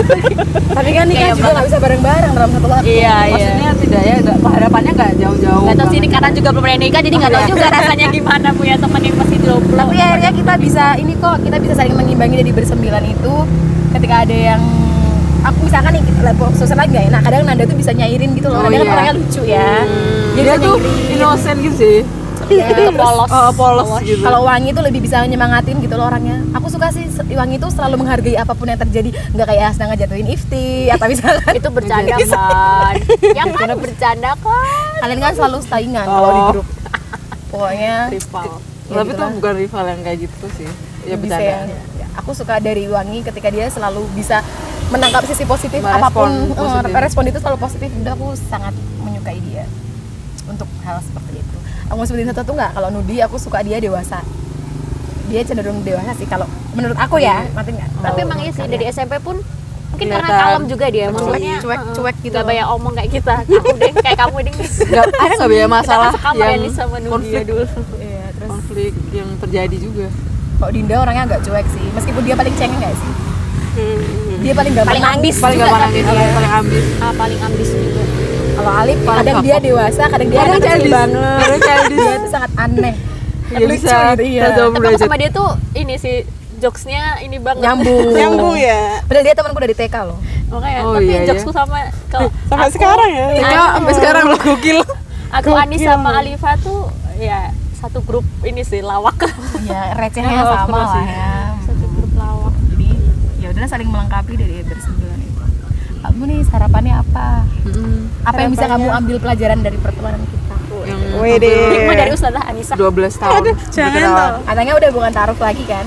[0.77, 2.85] Tapi kan nikah juga nggak bisa bareng-bareng dalam satu waktu.
[2.89, 3.33] Iya iya.
[3.37, 5.61] Maksudnya tidak ya harapannya nggak jauh-jauh.
[5.69, 8.49] Nggak tahu sih ini karena juga belum pernah nikah jadi nggak tahu juga rasanya gimana
[8.57, 12.35] punya teman yang masih jomblo tapi akhirnya kita bisa ini kok kita bisa saling mengimbangi
[12.41, 13.33] dari bersembilan itu.
[13.93, 14.61] Ketika ada yang
[15.45, 16.03] aku misalkan nih
[16.57, 17.21] suasana lagi gak enak.
[17.21, 18.93] Kadang Nanda tuh bisa nyairin gitu loh Oh, Nanda kan iya.
[18.97, 19.71] orangnya lucu ya.
[20.33, 20.75] Dia bisa tuh
[21.13, 22.16] innocent gitu sih
[22.47, 23.29] Iya, terus polos.
[23.29, 24.19] Oh, polos gitu.
[24.19, 26.39] Kalau Wangi tuh lebih bisa nyemangatin gitu loh orangnya.
[26.53, 29.11] Aku suka sih Wangi tuh selalu menghargai apa pun yang terjadi.
[29.31, 31.53] Nggak kayak Asna ngejatuhin Ifti atau misalkan.
[31.53, 32.95] Itu bercanda kan
[33.39, 34.65] yang kan bercanda kan
[34.97, 36.49] kalian kan selalu saingan kalau di Oh.
[36.53, 36.67] grup.
[37.47, 38.47] Pokoknya rival.
[38.87, 39.31] Ya, tapi gitu tuh lah.
[39.35, 40.69] bukan rival yang kayak gitu sih.
[41.03, 44.39] Ya bisa yang ya, aku suka dari Wangi ketika dia selalu bisa
[44.87, 46.87] menangkap sisi positif Merespon apa pun positif.
[46.89, 47.89] eh, respon itu selalu positif.
[47.93, 49.63] Udah aku sangat menyukai dia
[50.45, 51.56] untuk hal seperti itu
[51.87, 52.71] aku mau sebutin satu tuh nggak?
[52.71, 54.19] Kalau Nudi aku suka dia dewasa.
[55.27, 57.43] Dia cenderung dewasa sih kalau menurut aku ya.
[57.49, 57.89] Ngerti nggak?
[57.97, 59.37] Tapi Kalau emang iya sih dari SMP pun
[59.87, 62.49] mungkin karena kalem juga dia maksudnya cuek uh-uh, cuek gitu nggak loh.
[62.49, 63.35] banyak omong kayak kita.
[63.41, 64.53] Kamu deh kayak kamu deh.
[64.53, 67.43] Nggak ada nggak banyak masalah kita kan ya yang sama Nudia konflik.
[67.45, 67.63] dulu.
[67.97, 68.49] Iya, terus?
[68.49, 70.07] Konflik yang terjadi juga.
[70.57, 71.85] Kalau Dinda orangnya agak cuek sih?
[71.93, 73.11] Meskipun dia paling cengeng nggak sih?
[73.77, 74.01] Hmm.
[74.39, 75.35] dia paling gampang Paling nangis ambis.
[75.37, 75.81] paling gampang
[76.33, 76.85] paling ambis.
[76.97, 78.03] Ah paling ambis juga
[78.67, 81.15] kalau Alif Paling kadang dia dewasa kadang dia Kadang anak kecil banget.
[81.39, 81.95] Kadang childish.
[81.97, 82.95] dia tuh sangat aneh.
[83.47, 83.97] Iya, lucu bisa.
[84.11, 84.43] gitu iya.
[84.51, 86.15] Tapi sama dia tuh ini sih
[86.57, 87.63] jokesnya ini banget.
[87.63, 88.11] Nyambung.
[88.11, 88.99] Nyambung ya.
[89.01, 90.19] Padahal dia temanku dari TK loh.
[90.47, 91.27] Makanya Oh, tapi iya, iya.
[91.27, 93.25] jokesku sama kalau sampai aku- sekarang ya?
[93.37, 94.79] Anu, sampai sekarang lo gokil.
[95.29, 99.15] Aku Anis sama Alifa tuh ya satu grup ini sih lawak.
[99.63, 101.05] Ya recehnya Oh, sama lah sih.
[101.05, 101.31] ya.
[101.63, 102.51] Satu grup lawak.
[102.69, 102.89] Jadi
[103.37, 105.06] ya udah saling melengkapi dari bersembilan itu
[105.99, 107.27] kamu nih sarapannya apa?
[108.23, 110.55] Apa yang bisa kamu ambil pelajaran dari pertemanan kita?
[110.83, 111.51] Yang Wede.
[111.73, 112.73] hikmah dari Ustazah Anissa.
[112.73, 112.87] 12
[113.17, 113.33] tahun.
[113.35, 114.35] Aduh, jangan tau.
[114.45, 115.85] katanya udah bukan taruh lagi kan?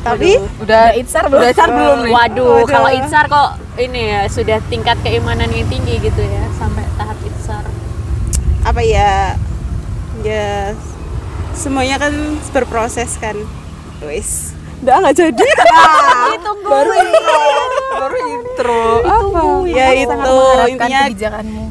[0.00, 1.40] Tapi udah Udah itsar belum?
[1.40, 2.12] udah itsar belum nih?
[2.12, 2.68] Waduh, Waduh.
[2.68, 7.64] kalau Itsar kok ini ya sudah tingkat keimanan yang tinggi gitu ya sampai tahap Itsar.
[8.62, 9.32] apa ya?
[10.20, 10.76] Ya
[11.52, 12.12] semuanya kan
[12.50, 13.36] berproses kan?
[14.02, 14.52] Wis
[14.84, 15.48] udah nggak jadi.
[16.70, 17.40] Baru intro.
[17.96, 18.84] Baru intro.
[19.00, 20.36] Apa ya itu
[20.68, 21.64] intinya kebijakanmu.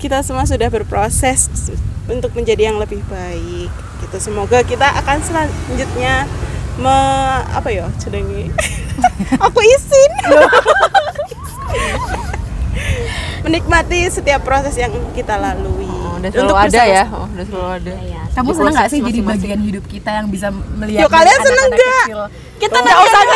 [0.00, 1.50] kita semua sudah berproses
[2.06, 3.68] untuk menjadi yang lebih baik.
[4.06, 6.30] Gitu semoga kita akan selanjutnya
[6.80, 6.96] me
[7.50, 8.54] apa ya jenenge
[9.44, 10.12] aku izin.
[13.44, 17.02] Menikmati setiap proses yang kita lalui udah selalu ada bersama- ya.
[17.10, 17.90] oh, udah selalu ada.
[17.98, 21.32] Ya, kamu Di seneng gak sih jadi bagian hidup kita yang bisa melihat Yo, kalian
[21.32, 22.04] dari seneng nggak?
[22.04, 22.20] kecil?
[22.58, 23.20] kita nggak usah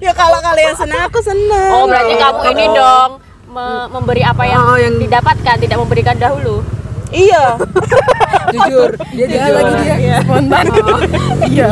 [0.00, 3.10] ya kalau kalian senang aku senang Oh, berarti kamu ini dong
[3.48, 6.62] me- memberi apa yang, Oh, yang- didapatkan, tidak memberikan dahulu.
[7.08, 7.56] iya.
[8.52, 8.90] Jujur.
[9.10, 9.54] Dia dia jujur.
[9.54, 10.64] lagi dia spontan
[11.50, 11.68] iya.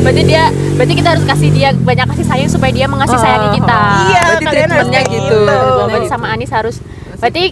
[0.00, 0.42] Berarti dia
[0.74, 3.80] berarti kita harus kasih dia banyak kasih sayang supaya dia mengasih sayangi kita.
[4.08, 5.36] iya berarti kalian harus treatmentnya kayak gitu.
[5.36, 6.10] Oh, Treatmentnya berarti gitu.
[6.10, 6.76] sama Anis harus
[7.16, 7.42] berarti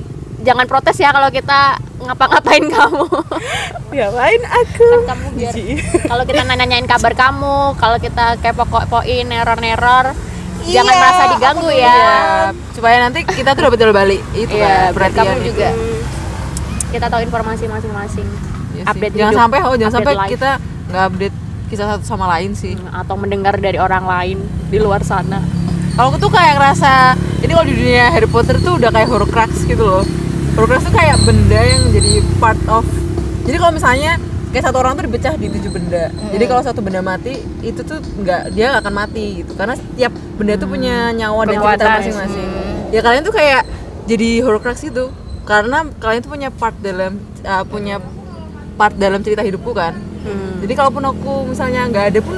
[0.46, 3.08] jangan protes ya kalau kita ngapa-ngapain kamu.
[3.90, 5.54] ya lain aku Kan kamu biar
[6.04, 10.14] kalau kita nanyain kabar kamu, kalau kita kepo-kepoin neror-neror,
[10.62, 11.82] jangan Iya, merasa diganggu ya.
[11.82, 12.14] Iya,
[12.70, 15.46] supaya nanti kita tuh dapat jual balik itu Iya, kan perhatian kamu itu.
[15.48, 15.68] juga
[16.86, 18.26] kita tahu informasi masing-masing.
[18.72, 18.88] Iya sih.
[18.88, 20.30] update jangan hidup, sampai oh jangan update sampai life.
[20.30, 20.50] kita
[20.86, 21.36] nggak update
[21.66, 25.42] kisah satu sama lain sih atau mendengar dari orang lain di luar sana.
[25.92, 29.64] kalau aku tuh kayak ngerasa ini kalau di dunia Harry Potter tuh udah kayak Horcrux
[29.64, 30.04] gitu loh
[30.56, 32.84] Horcrux tuh kayak benda yang jadi part of
[33.46, 34.18] jadi kalau misalnya
[34.50, 36.10] kayak satu orang tuh dipecah di tujuh benda.
[36.34, 39.54] Jadi kalau satu benda mati itu tuh nggak dia nggak akan mati gitu.
[39.54, 42.48] Karena setiap benda tuh punya nyawa dan cerita masing-masing.
[42.90, 43.62] Ya kalian tuh kayak
[44.10, 45.12] jadi Horcrux itu
[45.46, 48.02] karena kalian tuh punya part dalam uh, punya
[48.74, 49.94] part dalam cerita hidupku kan.
[50.64, 52.34] Jadi kalaupun aku misalnya nggak ada pun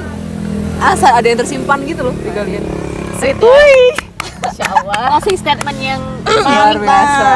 [0.79, 2.63] asal ada yang tersimpan gitu loh di kalian
[4.39, 5.03] Insya Allah.
[5.17, 7.31] Closing statement yang luar biasa.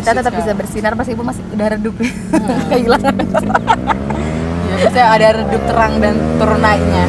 [0.00, 2.60] Kita tetap bisa bersinar pas ibu masih udah redup hmm.
[2.72, 3.14] kehilangan.
[4.70, 7.04] ya bisa ada redup terang dan turun naiknya.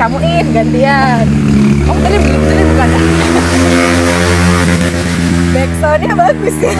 [0.00, 1.24] Kamu in gantian.
[1.86, 2.88] Oh tadi belum tadi bukan.
[5.50, 6.72] Backsoundnya bagus ya.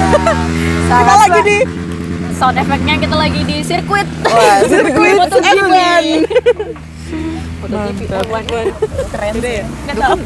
[0.90, 1.58] Kita lagi di
[2.40, 4.08] sound efeknya kita lagi di sirkuit.
[4.24, 5.61] Wah, sirkuit F1.
[7.61, 7.68] Oh,
[10.00, 10.18] kan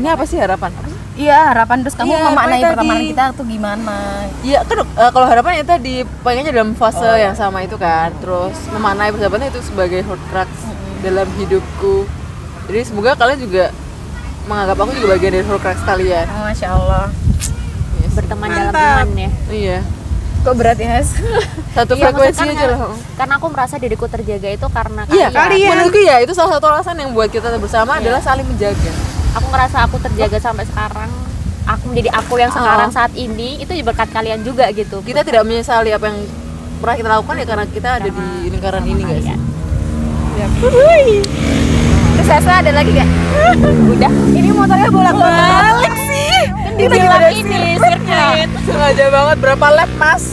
[0.00, 0.70] Ini apa sih harapan?
[1.14, 3.98] Iya harapan terus kamu ya, memaknai pertemanan kita tuh gimana?
[4.40, 5.94] Iya kan uh, kalau harapan itu di
[6.24, 7.14] pengennya dalam fase oh.
[7.18, 11.04] yang sama itu kan, terus memaknai persahabatan itu sebagai hot crux hmm.
[11.04, 12.08] dalam hidupku.
[12.72, 13.64] Jadi semoga kalian juga
[14.48, 16.26] menganggap aku juga bagian dari hot crux kalian.
[16.30, 17.06] Oh, Masya Allah.
[18.00, 18.12] Yes.
[18.16, 18.72] Berteman Mantap.
[18.72, 19.30] dalam iman ya.
[19.52, 19.78] Iya
[20.40, 21.12] kok berat ya Has?
[21.76, 22.78] satu Iya, frekuensi aja lah
[23.14, 25.68] karena aku merasa diriku terjaga itu karena iya kalian.
[25.70, 28.92] menurutku ya itu salah satu alasan yang buat kita bersama adalah saling menjaga.
[29.32, 31.10] Aku ngerasa aku terjaga sampai sekarang.
[31.62, 32.96] Aku menjadi aku yang sekarang Oh.
[32.96, 34.98] saat ini itu berkat kalian juga gitu.
[35.00, 36.18] Kita tidak menyesali apa yang
[36.78, 39.22] pernah kita lakukan ya karena kita ada di lingkaran ini guys.
[39.22, 39.40] kalian.
[42.10, 43.08] terus Sasa ada lagi gak?
[43.92, 44.12] udah.
[44.30, 46.42] Ini motornya bolak-balik sih.
[46.48, 47.60] kan dibilang ini
[48.10, 50.24] sirkuit sengaja banget berapa lap mas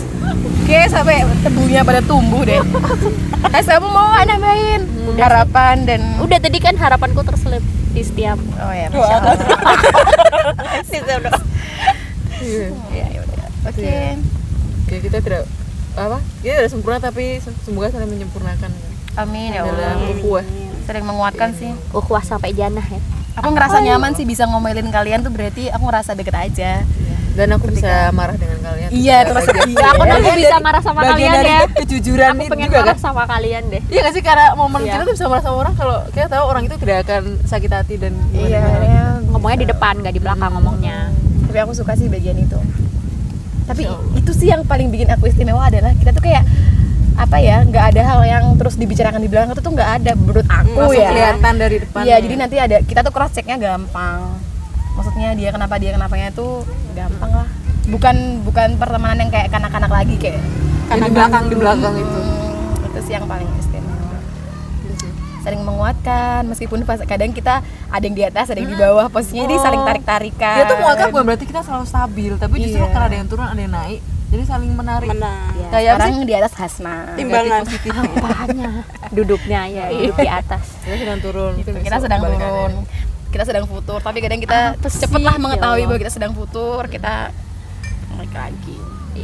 [0.68, 2.60] Oke, sampai tebunya pada tumbuh deh.
[3.56, 4.84] Has, kamu mau nambahin
[5.16, 7.64] harapan dan udah tadi kan harapanku terselip
[7.96, 9.40] di setiap oh ya, masya Allah.
[12.44, 12.68] Iya.
[12.92, 13.48] Ya, ya udah.
[13.72, 13.96] Oke.
[14.84, 15.48] Oke, kita tidak
[15.96, 16.20] apa?
[16.44, 18.72] Kita tidak sempurna tapi semoga saling menyempurnakan
[19.16, 20.12] Amin ya dalam Allah.
[20.20, 20.44] ukhuwah.
[20.84, 21.72] Sering menguatkan sih.
[21.96, 23.00] ukhuwah sampai jannah ya
[23.40, 26.84] Aku ngerasa nyaman sih bisa ngomelin kalian tuh berarti aku ngerasa deket aja.
[27.38, 28.90] Dan aku bisa marah dengan kalian.
[28.90, 32.68] Iya, terus Ya, aku nanti bisa marah sama bagian kalian dari ya kejujuran aku pengen
[32.68, 32.98] juga marah kan.
[33.00, 34.92] sama kalian deh Iya gak sih karena momen Iya.
[34.92, 37.96] kita tuh bisa marah sama orang kalau kita tahu orang itu tidak akan sakit hati
[37.96, 39.06] dan Iya, ya.
[39.24, 40.98] ngomongnya di depan nggak di belakang ngomongnya
[41.46, 42.58] Tapi aku suka sih bagian itu.
[43.64, 43.84] Tapi
[44.16, 46.42] itu sih yang paling bikin aku istimewa adalah kita tuh kayak
[47.18, 50.46] apa ya nggak ada hal yang terus dibicarakan di belakang itu tuh nggak ada menurut
[50.46, 52.02] aku Langsung ya kelihatan dari depan.
[52.02, 54.38] Iya, jadi nanti ada kita tuh cross checknya gampang.
[54.98, 57.48] Maksudnya dia kenapa dia kenapanya itu gampang lah.
[57.88, 60.42] Bukan bukan pertemanan yang kayak kanak-kanak lagi kayak
[60.90, 62.20] Yang di belakang di belakang itu.
[62.20, 64.18] Hmm, itu sih yang paling istimewa.
[65.40, 69.46] Saling menguatkan meskipun pas kadang kita ada yang di atas, ada yang di bawah, posisinya
[69.46, 70.56] jadi saling tarik-tarikan.
[70.58, 72.92] Dia tuh menguatkan bukan berarti kita selalu stabil, tapi justru Iya.
[72.92, 75.08] karena ada yang turun, ada yang naik, jadi saling menarik.
[75.08, 76.24] menang Ya, Kayak Sekarang sih?
[76.24, 76.96] di atas Hasna.
[77.16, 77.92] timbangan Positif.
[77.96, 78.70] apanya
[79.18, 81.52] duduknya ya duduk di atas Kita sedang turun.
[81.56, 82.72] Gitu, kita sedang turun.
[83.28, 85.04] Kita sedang futur, tapi kadang kita Apa sih?
[85.04, 85.88] cepetlah Ya mengetahui Allah.
[85.88, 87.30] bahwa kita sedang futur, kita
[88.14, 88.78] naik lagi.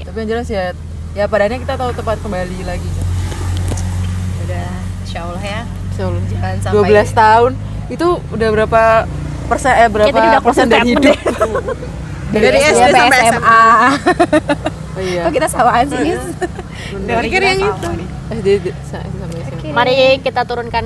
[0.04, 0.74] Tapi yang jelas ya,
[1.14, 2.90] ya padanya kita tahu tempat kembali lagi.
[4.44, 4.70] Udah,
[5.02, 5.62] insya Allah ya.
[5.90, 6.22] Insya Allah.
[6.28, 7.52] Jangan sampai 12 tahun
[7.92, 8.84] itu udah berapa
[9.44, 11.18] persen eh berapa tadi udah persen dari hidup?
[12.34, 13.64] dari, Dari SD sampai sampai SMA.
[14.94, 15.26] Oh iya.
[15.26, 16.22] Kita samaan sih, Nis?
[16.94, 17.26] Bener.
[17.26, 17.90] pikir yang itu
[18.30, 18.48] SD
[18.86, 19.74] sampai SMA.
[19.74, 20.86] mari kita turunkan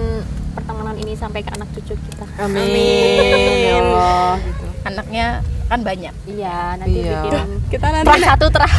[0.58, 2.66] pertemanan ini sampai ke anak cucu kita Amin.
[3.62, 4.66] Ya Allah gitu.
[4.84, 5.26] Anaknya
[5.68, 6.14] kan banyak.
[6.26, 7.22] iya nanti Iya.
[7.22, 7.34] bikin
[7.70, 8.72] kita nanti terah satu terah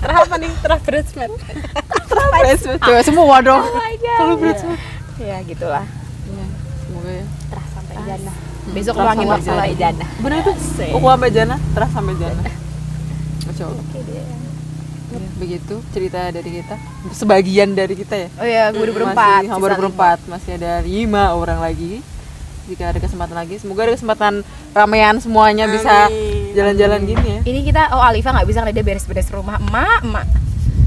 [0.00, 1.32] terah apa nih terah bridesmaid
[2.80, 3.60] Cewek semua dong.
[4.16, 4.34] Selalu
[5.20, 5.84] Ya gitulah.
[6.24, 6.46] Iya,
[6.80, 7.24] semoga ya.
[7.50, 8.36] terah sampai jannah
[8.70, 9.74] Besok Terasa ulangin lagi.
[9.76, 10.52] jannah Bener itu.
[10.94, 12.42] Aku sampai jana, terus sampai jana.
[13.42, 13.84] Masya Allah.
[15.10, 16.74] Ya, begitu cerita dari kita.
[17.10, 18.28] Sebagian dari kita ya.
[18.34, 19.42] Oh ya, gue udah berempat.
[19.44, 20.18] Masih, baru berempat.
[20.24, 21.98] Masih ada lima orang lagi.
[22.64, 26.54] Jika ada kesempatan lagi, semoga ada kesempatan ramean semuanya bisa Amin.
[26.54, 27.40] jalan-jalan gini ya.
[27.42, 30.26] Ini kita, oh Alifa nggak bisa karena dia beres-beres rumah emak, emak.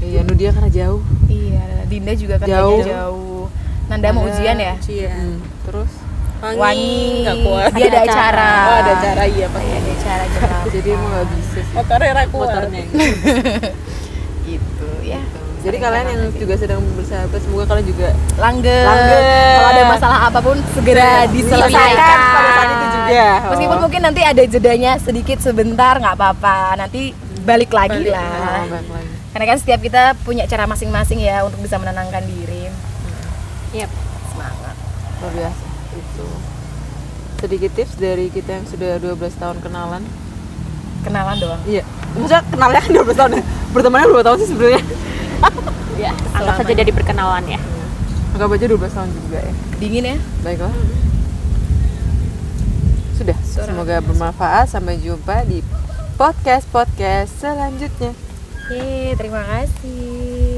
[0.00, 1.04] Iya, Nudia karena jauh.
[1.26, 2.80] Iya, Dinda juga kan Jauh.
[2.80, 3.44] jauh.
[3.84, 4.80] Nanda mau ujian ya?
[4.80, 5.92] Cia Hmm, terus
[6.40, 6.96] wangi Wangi.
[7.20, 8.50] nggak kuat Dia ada Ada acara.
[8.62, 10.48] oh ada acara iya pak Iya, ada acara juga.
[10.70, 12.82] jadi emang nggak bisa sih motornya kuat motornya.
[15.64, 18.84] Jadi kalian yang juga sedang bersahabat, semoga kalian juga Langgeng.
[18.84, 19.24] Langgeng.
[19.56, 22.18] Kalau ada masalah apa pun segera diselesaikan.
[22.36, 23.28] pada saat itu juga.
[23.48, 23.82] Meskipun Oh.
[23.82, 26.76] mungkin nanti ada jedanya sedikit sebentar nggak apa-apa.
[26.76, 28.68] Nanti balik lagi lah.
[28.68, 29.08] Oh, lagi.
[29.32, 32.68] Karena kan setiap kita punya cara masing-masing ya untuk bisa menenangkan diri.
[33.72, 33.90] Yep.
[34.28, 34.76] Semangat.
[35.16, 36.26] luar biasa itu
[37.40, 40.02] sedikit tips dari kita yang sudah 12 tahun kenalan
[41.00, 41.60] Kenalan doang.
[41.64, 41.80] iya
[42.12, 44.82] maksudnya kenalnya kan 12 tahun ya bertemannya 2 tahun sih sebenarnya
[46.02, 47.60] ya anggap saja dari perkenalan ya.
[48.34, 49.54] Anggap aja 12 tahun juga ya.
[49.78, 50.16] Dingin ya?
[50.42, 50.74] baiklah.
[53.14, 54.66] Sudah semoga bermanfaat.
[54.74, 55.62] Sampai jumpa di
[56.18, 58.10] podcast podcast selanjutnya.
[58.64, 60.53] Oke, terima kasih.